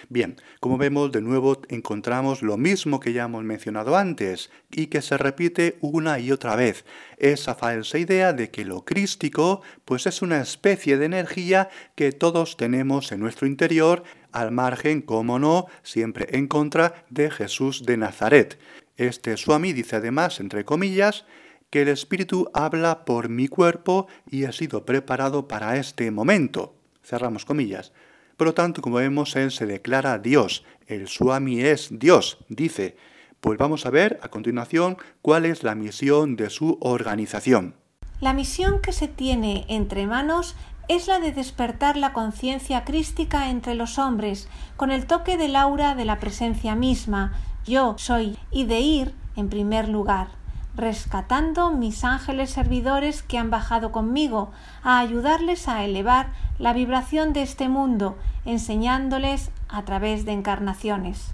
Bien, 0.10 0.36
como 0.60 0.78
vemos, 0.78 1.12
de 1.12 1.22
nuevo 1.22 1.62
encontramos 1.70 2.42
lo 2.42 2.58
mismo 2.58 3.00
que 3.00 3.14
ya 3.14 3.26
hemos 3.26 3.44
mencionado 3.44 3.98
antes 3.98 4.50
y 4.72 4.88
que 4.88 5.02
se 5.02 5.18
repite 5.18 5.78
una 5.82 6.20
y 6.20 6.32
otra 6.32 6.56
vez. 6.56 6.86
Esa 7.18 7.56
falsa 7.56 7.98
idea 7.98 8.34
de 8.34 8.52
que 8.52 8.66
lo 8.66 8.86
crístico 8.86 9.62
pues 9.86 10.06
es 10.06 10.22
una 10.22 10.42
especie 10.42 10.98
de 10.98 11.06
energía 11.06 11.70
que 11.96 12.12
todos 12.12 12.58
tenemos 12.58 13.12
en 13.12 13.20
nuestro 13.20 13.48
interior, 13.48 14.04
al 14.32 14.52
margen, 14.52 15.02
como 15.02 15.40
no, 15.40 15.68
siempre 15.84 16.28
en 16.32 16.48
contra 16.48 17.06
de 17.10 17.32
Jesús 17.32 17.86
de 17.86 17.98
Nazaret. 17.98 18.60
Este 18.98 19.38
Swami 19.38 19.74
dice 19.74 19.96
además, 19.96 20.40
entre 20.40 20.66
comillas, 20.66 21.26
que 21.70 21.82
el 21.82 21.90
Espíritu 21.90 22.50
habla 22.54 23.06
por 23.06 23.30
mi 23.30 23.48
cuerpo 23.48 24.08
y 24.30 24.46
ha 24.46 24.52
sido 24.52 24.86
preparado 24.86 25.48
para 25.48 25.78
este 25.78 26.12
momento. 26.12 26.76
Cerramos 27.04 27.46
comillas. 27.46 27.94
Por 28.38 28.46
lo 28.46 28.54
tanto, 28.54 28.84
como 28.84 28.98
vemos, 28.98 29.36
él 29.36 29.52
se 29.52 29.66
declara 29.66 30.20
Dios. 30.20 30.64
El 30.86 31.08
Swami 31.08 31.60
es 31.62 31.90
Dios, 31.92 32.38
dice. 32.50 32.96
Pues 33.40 33.58
vamos 33.58 33.86
a 33.86 33.90
ver 33.90 34.20
a 34.22 34.30
continuación 34.30 34.98
cuál 35.22 35.46
es 35.46 35.64
la 35.64 35.74
misión 35.74 36.36
de 36.36 36.52
su 36.52 36.78
organización. 36.80 37.76
La 38.20 38.34
misión 38.34 38.80
que 38.80 38.94
se 38.94 39.08
tiene 39.08 39.66
entre 39.68 40.06
manos 40.06 40.56
es 40.88 41.08
la 41.08 41.20
de 41.20 41.32
despertar 41.32 41.98
la 41.98 42.14
conciencia 42.14 42.84
crística 42.84 43.50
entre 43.50 43.76
los 43.76 43.98
hombres, 44.00 44.48
con 44.76 44.92
el 44.92 45.06
toque 45.08 45.38
del 45.38 45.56
aura 45.56 45.96
de 45.96 46.06
la 46.06 46.20
presencia 46.20 46.76
misma, 46.76 47.34
yo 47.66 47.96
soy, 47.98 48.38
y 48.52 48.66
de 48.66 48.80
ir 48.80 49.14
en 49.36 49.50
primer 49.50 49.90
lugar 49.90 50.37
rescatando 50.78 51.72
mis 51.72 52.04
ángeles 52.04 52.52
servidores 52.52 53.24
que 53.24 53.40
han 53.40 53.50
bajado 53.50 53.92
conmigo, 53.92 54.52
a 54.84 55.00
ayudarles 55.00 55.68
a 55.68 55.84
elevar 55.84 56.28
la 56.60 56.72
vibración 56.72 57.34
de 57.34 57.42
este 57.42 57.68
mundo, 57.68 58.16
enseñándoles 58.46 59.50
a 59.68 59.84
través 59.84 60.24
de 60.24 60.34
encarnaciones. 60.34 61.34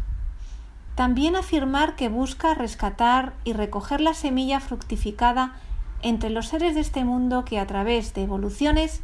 También 0.96 1.36
afirmar 1.36 1.96
que 1.96 2.08
busca 2.08 2.54
rescatar 2.54 3.34
y 3.44 3.52
recoger 3.52 4.00
la 4.00 4.14
semilla 4.14 4.62
fructificada 4.62 5.54
entre 6.02 6.30
los 6.30 6.48
seres 6.48 6.74
de 6.74 6.82
este 6.82 7.04
mundo 7.04 7.44
que 7.44 7.60
a 7.60 7.68
través 7.68 8.14
de 8.14 8.24
evoluciones 8.24 9.02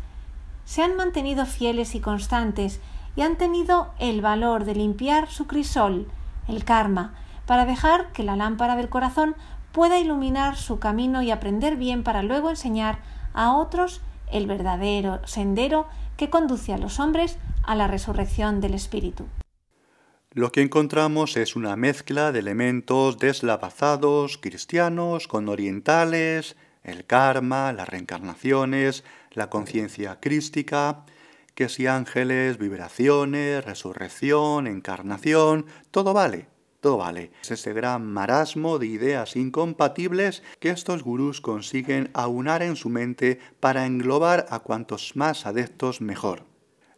se 0.63 0.83
han 0.83 0.95
mantenido 0.95 1.45
fieles 1.45 1.95
y 1.95 1.99
constantes 1.99 2.79
y 3.15 3.21
han 3.21 3.37
tenido 3.37 3.91
el 3.99 4.21
valor 4.21 4.63
de 4.63 4.75
limpiar 4.75 5.29
su 5.29 5.47
crisol, 5.47 6.07
el 6.47 6.63
karma, 6.63 7.13
para 7.45 7.65
dejar 7.65 8.11
que 8.11 8.23
la 8.23 8.35
lámpara 8.35 8.75
del 8.75 8.89
corazón 8.89 9.35
pueda 9.71 9.99
iluminar 9.99 10.57
su 10.57 10.79
camino 10.79 11.21
y 11.21 11.31
aprender 11.31 11.75
bien 11.75 12.03
para 12.03 12.23
luego 12.23 12.49
enseñar 12.49 12.99
a 13.33 13.53
otros 13.53 14.01
el 14.31 14.47
verdadero 14.47 15.19
sendero 15.25 15.87
que 16.17 16.29
conduce 16.29 16.73
a 16.73 16.77
los 16.77 16.99
hombres 16.99 17.37
a 17.63 17.75
la 17.75 17.87
resurrección 17.87 18.61
del 18.61 18.73
Espíritu. 18.73 19.25
Lo 20.31 20.51
que 20.51 20.61
encontramos 20.61 21.37
es 21.37 21.55
una 21.55 21.75
mezcla 21.75 22.31
de 22.31 22.39
elementos 22.39 23.17
deslavazados 23.17 24.37
cristianos 24.37 25.27
con 25.27 25.49
orientales, 25.49 26.55
el 26.83 27.05
karma, 27.05 27.73
las 27.73 27.89
reencarnaciones, 27.89 29.03
la 29.31 29.49
conciencia 29.49 30.19
crística, 30.19 31.05
que 31.55 31.67
si 31.67 31.87
ángeles, 31.87 32.57
vibraciones, 32.57 33.65
resurrección, 33.65 34.67
encarnación, 34.67 35.65
todo 35.91 36.13
vale. 36.13 36.47
Todo 36.79 36.97
vale. 36.97 37.31
Es 37.41 37.51
ese 37.51 37.73
gran 37.73 38.05
marasmo 38.05 38.79
de 38.79 38.87
ideas 38.87 39.35
incompatibles 39.35 40.43
que 40.59 40.69
estos 40.69 41.03
gurús 41.03 41.41
consiguen 41.41 42.09
aunar 42.13 42.63
en 42.63 42.77
su 42.77 42.89
mente 42.89 43.39
para 43.59 43.85
englobar 43.85 44.45
a 44.49 44.59
cuantos 44.59 45.15
más 45.15 45.45
adeptos 45.45 45.99
mejor. 45.99 46.45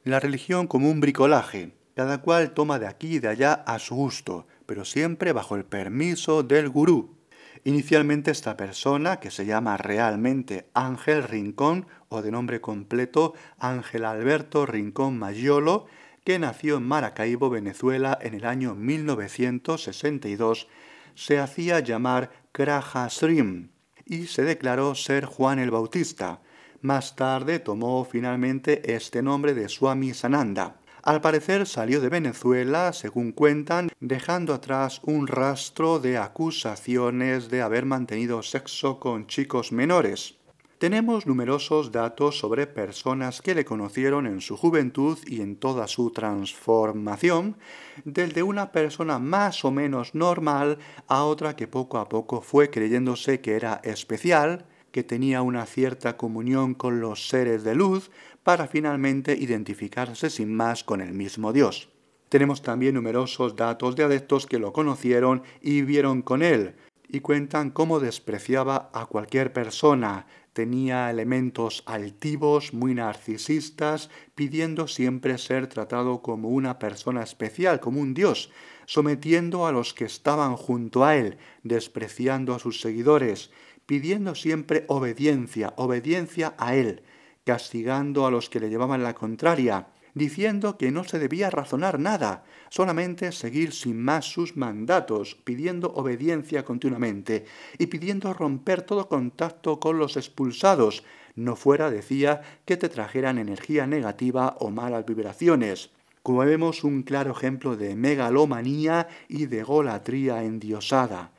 La 0.04 0.20
religión 0.20 0.68
como 0.68 0.90
un 0.90 1.00
bricolaje, 1.00 1.74
cada 1.96 2.22
cual 2.22 2.52
toma 2.52 2.78
de 2.78 2.88
aquí 2.88 3.16
y 3.16 3.20
de 3.20 3.30
allá 3.30 3.54
a 3.54 3.80
su 3.80 3.96
gusto, 3.96 4.48
pero 4.68 4.86
siempre 4.86 5.34
bajo 5.34 5.56
el 5.56 5.66
permiso 5.66 6.44
del 6.44 6.70
gurú. 6.70 7.18
Inicialmente 7.64 8.32
esta 8.32 8.58
persona, 8.58 9.20
que 9.20 9.30
se 9.30 9.46
llama 9.46 9.78
realmente 9.78 10.70
Ángel 10.74 11.24
Rincón, 11.24 11.86
o 12.10 12.22
de 12.22 12.32
nombre 12.32 12.62
completo 12.62 13.34
Ángel 13.60 14.06
Alberto 14.06 14.66
Rincón 14.66 15.20
Mayolo, 15.20 15.86
que 16.24 16.40
nació 16.40 16.78
en 16.78 16.84
Maracaibo, 16.84 17.50
Venezuela, 17.50 18.18
en 18.22 18.34
el 18.34 18.46
año 18.46 18.76
1962, 18.76 20.68
se 21.16 21.40
hacía 21.40 21.80
llamar 21.80 22.32
Kraja 22.52 23.10
Srim 23.10 23.70
y 24.06 24.28
se 24.28 24.44
declaró 24.44 24.96
ser 24.96 25.26
Juan 25.26 25.60
el 25.60 25.72
Bautista. 25.72 26.42
Más 26.82 27.16
tarde 27.16 27.60
tomó 27.60 28.06
finalmente 28.06 28.94
este 28.96 29.22
nombre 29.22 29.54
de 29.54 29.70
Swami 29.70 30.14
Sananda. 30.14 30.78
Al 31.04 31.20
parecer 31.22 31.66
salió 31.66 32.00
de 32.00 32.10
Venezuela, 32.10 32.94
según 32.94 33.32
cuentan, 33.32 33.90
dejando 34.00 34.54
atrás 34.54 35.02
un 35.04 35.26
rastro 35.26 36.00
de 36.00 36.18
acusaciones 36.18 37.50
de 37.50 37.62
haber 37.64 37.86
mantenido 37.86 38.44
sexo 38.44 39.00
con 39.00 39.26
chicos 39.26 39.72
menores. 39.72 40.41
Tenemos 40.82 41.28
numerosos 41.28 41.92
datos 41.92 42.40
sobre 42.40 42.66
personas 42.66 43.44
que 43.44 43.54
le 43.54 43.66
conocieron 43.66 44.26
en 44.26 44.42
su 44.42 44.58
juventud 44.58 45.16
y 45.28 45.42
en 45.42 45.56
toda 45.56 45.88
su 45.88 46.10
transformación, 46.10 47.56
desde 48.04 48.42
una 48.42 48.72
persona 48.72 49.20
más 49.20 49.64
o 49.64 49.70
menos 49.70 50.16
normal 50.16 50.80
a 51.08 51.24
otra 51.26 51.56
que 51.56 51.68
poco 51.68 52.00
a 52.00 52.10
poco 52.10 52.42
fue 52.42 52.72
creyéndose 52.72 53.42
que 53.42 53.54
era 53.54 53.80
especial, 53.84 54.66
que 54.92 55.04
tenía 55.04 55.44
una 55.44 55.68
cierta 55.68 56.18
comunión 56.18 56.74
con 56.74 57.00
los 57.00 57.30
seres 57.30 57.64
de 57.64 57.76
luz, 57.76 58.10
para 58.42 58.66
finalmente 58.66 59.38
identificarse 59.38 60.32
sin 60.32 60.52
más 60.52 60.84
con 60.84 61.00
el 61.00 61.14
mismo 61.14 61.54
Dios. 61.54 61.90
Tenemos 62.28 62.64
también 62.64 62.96
numerosos 62.96 63.56
datos 63.56 63.96
de 63.96 64.06
adeptos 64.06 64.48
que 64.48 64.58
lo 64.58 64.74
conocieron 64.74 65.44
y 65.62 65.74
vivieron 65.74 66.24
con 66.24 66.42
él, 66.42 66.74
y 67.08 67.20
cuentan 67.20 67.72
cómo 67.72 68.00
despreciaba 68.00 68.90
a 68.94 69.06
cualquier 69.06 69.52
persona, 69.52 70.26
tenía 70.54 71.10
elementos 71.10 71.84
altivos, 71.86 72.74
muy 72.74 72.94
narcisistas, 72.94 74.10
pidiendo 74.36 74.88
siempre 74.88 75.38
ser 75.38 75.68
tratado 75.68 76.22
como 76.22 76.50
una 76.50 76.80
persona 76.80 77.24
especial, 77.24 77.80
como 77.80 78.02
un 78.02 78.14
dios, 78.14 78.52
sometiendo 78.86 79.66
a 79.66 79.72
los 79.72 79.94
que 79.94 80.06
estaban 80.06 80.56
junto 80.56 81.06
a 81.06 81.16
él, 81.16 81.38
despreciando 81.64 82.54
a 82.54 82.60
sus 82.60 82.82
seguidores, 82.82 83.52
pidiendo 83.86 84.36
siempre 84.36 84.86
obediencia, 84.88 85.74
obediencia 85.78 86.54
a 86.58 86.76
él, 86.76 87.04
castigando 87.46 88.26
a 88.26 88.32
los 88.32 88.50
que 88.50 88.60
le 88.60 88.70
llevaban 88.70 89.04
la 89.04 89.16
contraria, 89.16 89.88
diciendo 90.14 90.78
que 90.78 90.92
no 90.92 91.04
se 91.04 91.20
debía 91.20 91.50
razonar 91.50 92.00
nada, 92.00 92.44
solamente 92.70 93.32
seguir 93.32 93.74
sin 93.74 94.02
más 94.02 94.26
sus 94.26 94.58
mandatos, 94.58 95.36
pidiendo 95.44 95.92
obediencia 95.94 96.66
continuamente 96.66 97.46
y 97.78 97.88
pidiendo 97.88 98.34
romper 98.34 98.82
todo 98.82 99.08
contacto 99.08 99.80
con 99.80 99.98
los 99.98 100.18
expulsados, 100.18 101.04
no 101.36 101.56
fuera, 101.56 101.90
decía, 101.90 102.42
que 102.66 102.78
te 102.78 102.90
trajeran 102.90 103.38
energía 103.38 103.88
negativa 103.88 104.58
o 104.60 104.70
malas 104.70 105.06
vibraciones. 105.06 105.92
Como 106.24 106.40
vemos, 106.40 106.84
un 106.84 107.04
claro 107.04 107.32
ejemplo 107.32 107.76
de 107.78 107.96
megalomanía 107.96 109.08
y 109.28 109.46
de 109.46 109.64
golatría 109.64 110.44
endiosada. 110.44 111.32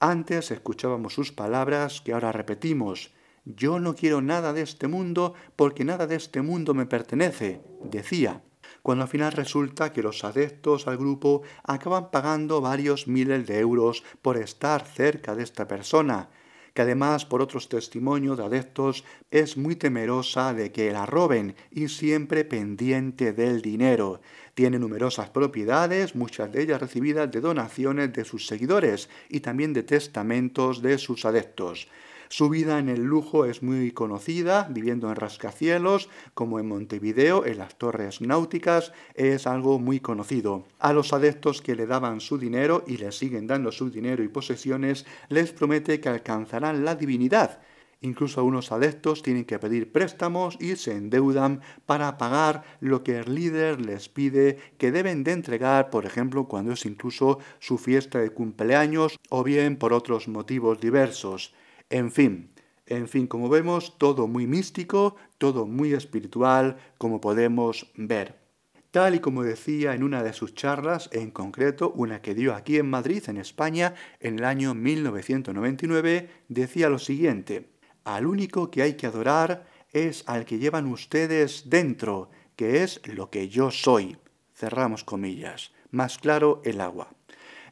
Antes 0.00 0.50
escuchábamos 0.50 1.14
sus 1.14 1.32
palabras 1.32 2.00
que 2.00 2.12
ahora 2.12 2.32
repetimos. 2.32 3.12
Yo 3.44 3.78
no 3.78 3.94
quiero 3.94 4.22
nada 4.22 4.54
de 4.54 4.62
este 4.62 4.88
mundo 4.88 5.34
porque 5.54 5.84
nada 5.84 6.06
de 6.06 6.16
este 6.16 6.40
mundo 6.40 6.72
me 6.72 6.86
pertenece, 6.86 7.60
decía, 7.82 8.42
cuando 8.80 9.04
al 9.04 9.10
final 9.10 9.32
resulta 9.32 9.92
que 9.92 10.02
los 10.02 10.24
adeptos 10.24 10.86
al 10.86 10.96
grupo 10.96 11.42
acaban 11.62 12.10
pagando 12.10 12.62
varios 12.62 13.06
miles 13.06 13.46
de 13.46 13.58
euros 13.58 14.02
por 14.22 14.38
estar 14.38 14.86
cerca 14.86 15.34
de 15.34 15.42
esta 15.42 15.68
persona, 15.68 16.30
que 16.72 16.82
además 16.82 17.26
por 17.26 17.42
otros 17.42 17.68
testimonios 17.68 18.38
de 18.38 18.44
adeptos 18.44 19.04
es 19.30 19.58
muy 19.58 19.76
temerosa 19.76 20.54
de 20.54 20.72
que 20.72 20.90
la 20.90 21.04
roben 21.04 21.54
y 21.70 21.88
siempre 21.88 22.46
pendiente 22.46 23.34
del 23.34 23.60
dinero. 23.60 24.22
Tiene 24.54 24.78
numerosas 24.78 25.28
propiedades, 25.28 26.14
muchas 26.14 26.50
de 26.50 26.62
ellas 26.62 26.80
recibidas 26.80 27.30
de 27.30 27.42
donaciones 27.42 28.10
de 28.14 28.24
sus 28.24 28.46
seguidores 28.46 29.10
y 29.28 29.40
también 29.40 29.74
de 29.74 29.82
testamentos 29.82 30.80
de 30.80 30.96
sus 30.96 31.26
adeptos. 31.26 31.88
Su 32.28 32.48
vida 32.48 32.78
en 32.78 32.88
el 32.88 33.02
lujo 33.02 33.44
es 33.44 33.62
muy 33.62 33.90
conocida, 33.92 34.68
viviendo 34.70 35.08
en 35.08 35.16
rascacielos, 35.16 36.08
como 36.34 36.58
en 36.58 36.68
Montevideo, 36.68 37.44
en 37.44 37.58
las 37.58 37.76
torres 37.76 38.20
náuticas, 38.20 38.92
es 39.14 39.46
algo 39.46 39.78
muy 39.78 40.00
conocido. 40.00 40.64
A 40.78 40.92
los 40.92 41.12
adeptos 41.12 41.62
que 41.62 41.76
le 41.76 41.86
daban 41.86 42.20
su 42.20 42.38
dinero 42.38 42.84
y 42.86 42.96
le 42.96 43.12
siguen 43.12 43.46
dando 43.46 43.72
su 43.72 43.90
dinero 43.90 44.22
y 44.22 44.28
posesiones, 44.28 45.06
les 45.28 45.52
promete 45.52 46.00
que 46.00 46.08
alcanzarán 46.08 46.84
la 46.84 46.94
divinidad. 46.94 47.60
Incluso 48.04 48.40
algunos 48.40 48.70
adeptos 48.70 49.22
tienen 49.22 49.46
que 49.46 49.58
pedir 49.58 49.90
préstamos 49.90 50.58
y 50.60 50.76
se 50.76 50.92
endeudan 50.92 51.62
para 51.86 52.18
pagar 52.18 52.62
lo 52.80 53.02
que 53.02 53.18
el 53.20 53.34
líder 53.34 53.80
les 53.80 54.10
pide 54.10 54.58
que 54.76 54.92
deben 54.92 55.24
de 55.24 55.32
entregar, 55.32 55.88
por 55.88 56.04
ejemplo, 56.04 56.46
cuando 56.46 56.72
es 56.72 56.84
incluso 56.84 57.38
su 57.60 57.78
fiesta 57.78 58.18
de 58.18 58.28
cumpleaños 58.28 59.18
o 59.30 59.42
bien 59.42 59.76
por 59.76 59.94
otros 59.94 60.28
motivos 60.28 60.80
diversos. 60.80 61.54
En 61.90 62.10
fin, 62.10 62.50
en 62.86 63.08
fin, 63.08 63.26
como 63.26 63.48
vemos, 63.48 63.96
todo 63.98 64.26
muy 64.26 64.46
místico, 64.46 65.16
todo 65.38 65.66
muy 65.66 65.94
espiritual, 65.94 66.76
como 66.98 67.20
podemos 67.20 67.90
ver. 67.96 68.44
Tal 68.90 69.16
y 69.16 69.18
como 69.18 69.42
decía 69.42 69.94
en 69.94 70.04
una 70.04 70.22
de 70.22 70.32
sus 70.32 70.54
charlas, 70.54 71.08
en 71.12 71.30
concreto 71.30 71.92
una 71.96 72.22
que 72.22 72.34
dio 72.34 72.54
aquí 72.54 72.76
en 72.76 72.88
Madrid, 72.88 73.24
en 73.26 73.38
España, 73.38 73.94
en 74.20 74.38
el 74.38 74.44
año 74.44 74.74
1999, 74.74 76.30
decía 76.48 76.88
lo 76.88 76.98
siguiente, 76.98 77.70
al 78.04 78.26
único 78.26 78.70
que 78.70 78.82
hay 78.82 78.94
que 78.94 79.06
adorar 79.06 79.66
es 79.92 80.24
al 80.26 80.44
que 80.44 80.58
llevan 80.58 80.86
ustedes 80.86 81.70
dentro, 81.70 82.28
que 82.54 82.82
es 82.82 83.00
lo 83.06 83.30
que 83.30 83.48
yo 83.48 83.70
soy. 83.70 84.18
Cerramos 84.54 85.04
comillas. 85.04 85.72
Más 85.90 86.18
claro 86.18 86.60
el 86.64 86.80
agua. 86.80 87.08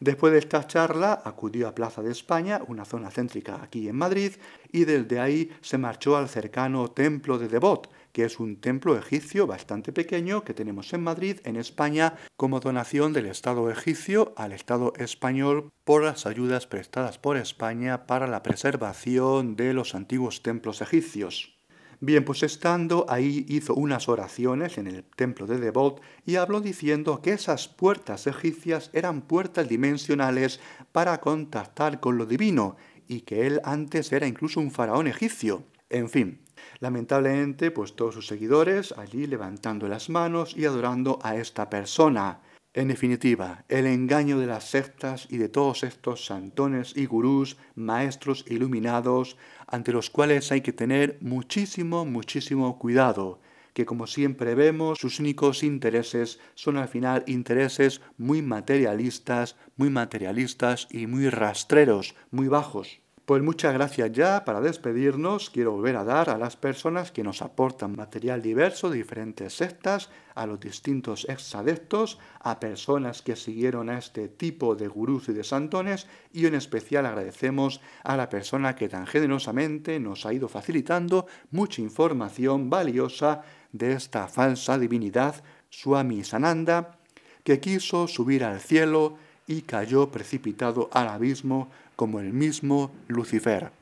Después 0.02 0.32
de 0.32 0.40
esta 0.40 0.66
charla 0.66 1.22
acudió 1.24 1.68
a 1.68 1.76
Plaza 1.76 2.02
de 2.02 2.10
España, 2.10 2.60
una 2.66 2.84
zona 2.84 3.12
céntrica 3.12 3.60
aquí 3.62 3.88
en 3.88 3.94
Madrid, 3.94 4.32
y 4.72 4.84
desde 4.84 5.20
ahí 5.20 5.52
se 5.60 5.78
marchó 5.78 6.16
al 6.16 6.28
cercano 6.28 6.90
Templo 6.90 7.38
de 7.38 7.46
Devot, 7.46 7.88
que 8.10 8.24
es 8.24 8.40
un 8.40 8.56
templo 8.56 8.98
egipcio 8.98 9.46
bastante 9.46 9.92
pequeño 9.92 10.42
que 10.42 10.54
tenemos 10.54 10.92
en 10.92 11.04
Madrid, 11.04 11.38
en 11.44 11.54
España, 11.54 12.16
como 12.36 12.58
donación 12.58 13.12
del 13.12 13.26
Estado 13.26 13.70
egipcio 13.70 14.34
al 14.36 14.50
Estado 14.50 14.92
español 14.96 15.70
por 15.84 16.02
las 16.02 16.26
ayudas 16.26 16.66
prestadas 16.66 17.18
por 17.18 17.36
España 17.36 18.04
para 18.04 18.26
la 18.26 18.42
preservación 18.42 19.54
de 19.54 19.72
los 19.72 19.94
antiguos 19.94 20.42
templos 20.42 20.82
egipcios. 20.82 21.61
Bien, 22.04 22.24
pues 22.24 22.42
estando 22.42 23.06
ahí 23.08 23.46
hizo 23.48 23.76
unas 23.76 24.08
oraciones 24.08 24.76
en 24.76 24.88
el 24.88 25.04
templo 25.04 25.46
de 25.46 25.60
Devot 25.60 26.00
y 26.26 26.34
habló 26.34 26.60
diciendo 26.60 27.22
que 27.22 27.30
esas 27.30 27.68
puertas 27.68 28.26
egipcias 28.26 28.90
eran 28.92 29.22
puertas 29.22 29.68
dimensionales 29.68 30.58
para 30.90 31.20
contactar 31.20 32.00
con 32.00 32.18
lo 32.18 32.26
divino 32.26 32.74
y 33.06 33.20
que 33.20 33.46
él 33.46 33.60
antes 33.62 34.10
era 34.10 34.26
incluso 34.26 34.58
un 34.58 34.72
faraón 34.72 35.06
egipcio. 35.06 35.62
En 35.90 36.10
fin, 36.10 36.40
lamentablemente, 36.80 37.70
pues 37.70 37.94
todos 37.94 38.16
sus 38.16 38.26
seguidores 38.26 38.90
allí 38.98 39.28
levantando 39.28 39.86
las 39.86 40.10
manos 40.10 40.56
y 40.56 40.64
adorando 40.64 41.20
a 41.22 41.36
esta 41.36 41.70
persona. 41.70 42.40
En 42.74 42.88
definitiva, 42.88 43.66
el 43.68 43.86
engaño 43.86 44.38
de 44.38 44.46
las 44.46 44.64
sectas 44.70 45.26
y 45.28 45.36
de 45.36 45.50
todos 45.50 45.82
estos 45.82 46.24
santones 46.24 46.96
y 46.96 47.04
gurús, 47.04 47.58
maestros 47.74 48.46
iluminados, 48.48 49.36
ante 49.72 49.90
los 49.90 50.10
cuales 50.10 50.52
hay 50.52 50.60
que 50.60 50.72
tener 50.72 51.18
muchísimo, 51.20 52.04
muchísimo 52.04 52.78
cuidado, 52.78 53.40
que 53.72 53.86
como 53.86 54.06
siempre 54.06 54.54
vemos, 54.54 54.98
sus 55.00 55.18
únicos 55.18 55.62
intereses 55.62 56.38
son 56.54 56.76
al 56.76 56.88
final 56.88 57.24
intereses 57.26 58.00
muy 58.18 58.42
materialistas, 58.42 59.56
muy 59.76 59.90
materialistas 59.90 60.86
y 60.90 61.06
muy 61.06 61.28
rastreros, 61.30 62.14
muy 62.30 62.48
bajos. 62.48 63.01
Pues 63.24 63.40
muchas 63.40 63.72
gracias 63.72 64.10
ya. 64.10 64.44
Para 64.44 64.60
despedirnos, 64.60 65.48
quiero 65.48 65.70
volver 65.70 65.94
a 65.94 66.02
dar 66.02 66.28
a 66.28 66.38
las 66.38 66.56
personas 66.56 67.12
que 67.12 67.22
nos 67.22 67.40
aportan 67.40 67.94
material 67.94 68.42
diverso 68.42 68.90
de 68.90 68.96
diferentes 68.96 69.56
sectas, 69.56 70.10
a 70.34 70.44
los 70.44 70.58
distintos 70.58 71.26
exadeptos, 71.28 72.18
a 72.40 72.58
personas 72.58 73.22
que 73.22 73.36
siguieron 73.36 73.90
a 73.90 73.98
este 73.98 74.26
tipo 74.26 74.74
de 74.74 74.88
gurús 74.88 75.28
y 75.28 75.34
de 75.34 75.44
santones, 75.44 76.08
y 76.32 76.46
en 76.46 76.56
especial 76.56 77.06
agradecemos 77.06 77.80
a 78.02 78.16
la 78.16 78.28
persona 78.28 78.74
que 78.74 78.88
tan 78.88 79.06
generosamente 79.06 80.00
nos 80.00 80.26
ha 80.26 80.32
ido 80.32 80.48
facilitando 80.48 81.26
mucha 81.52 81.80
información 81.80 82.70
valiosa 82.70 83.42
de 83.70 83.92
esta 83.92 84.26
falsa 84.26 84.78
divinidad, 84.78 85.44
Swami 85.70 86.24
Sananda, 86.24 86.98
que 87.44 87.60
quiso 87.60 88.08
subir 88.08 88.42
al 88.42 88.58
cielo 88.60 89.16
y 89.46 89.62
cayó 89.62 90.10
precipitado 90.10 90.88
al 90.92 91.08
abismo 91.08 91.70
como 91.96 92.20
el 92.20 92.32
mismo 92.32 92.90
Lucifer. 93.08 93.72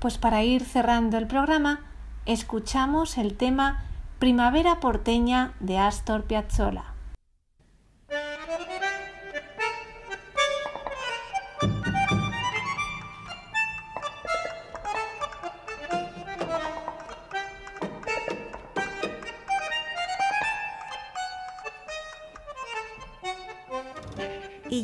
Pues 0.00 0.18
para 0.18 0.44
ir 0.44 0.64
cerrando 0.64 1.18
el 1.18 1.26
programa, 1.26 1.86
escuchamos 2.26 3.18
el 3.18 3.36
tema 3.36 3.84
Primavera 4.18 4.80
porteña 4.80 5.54
de 5.60 5.78
Astor 5.78 6.24
Piazzolla. 6.24 6.94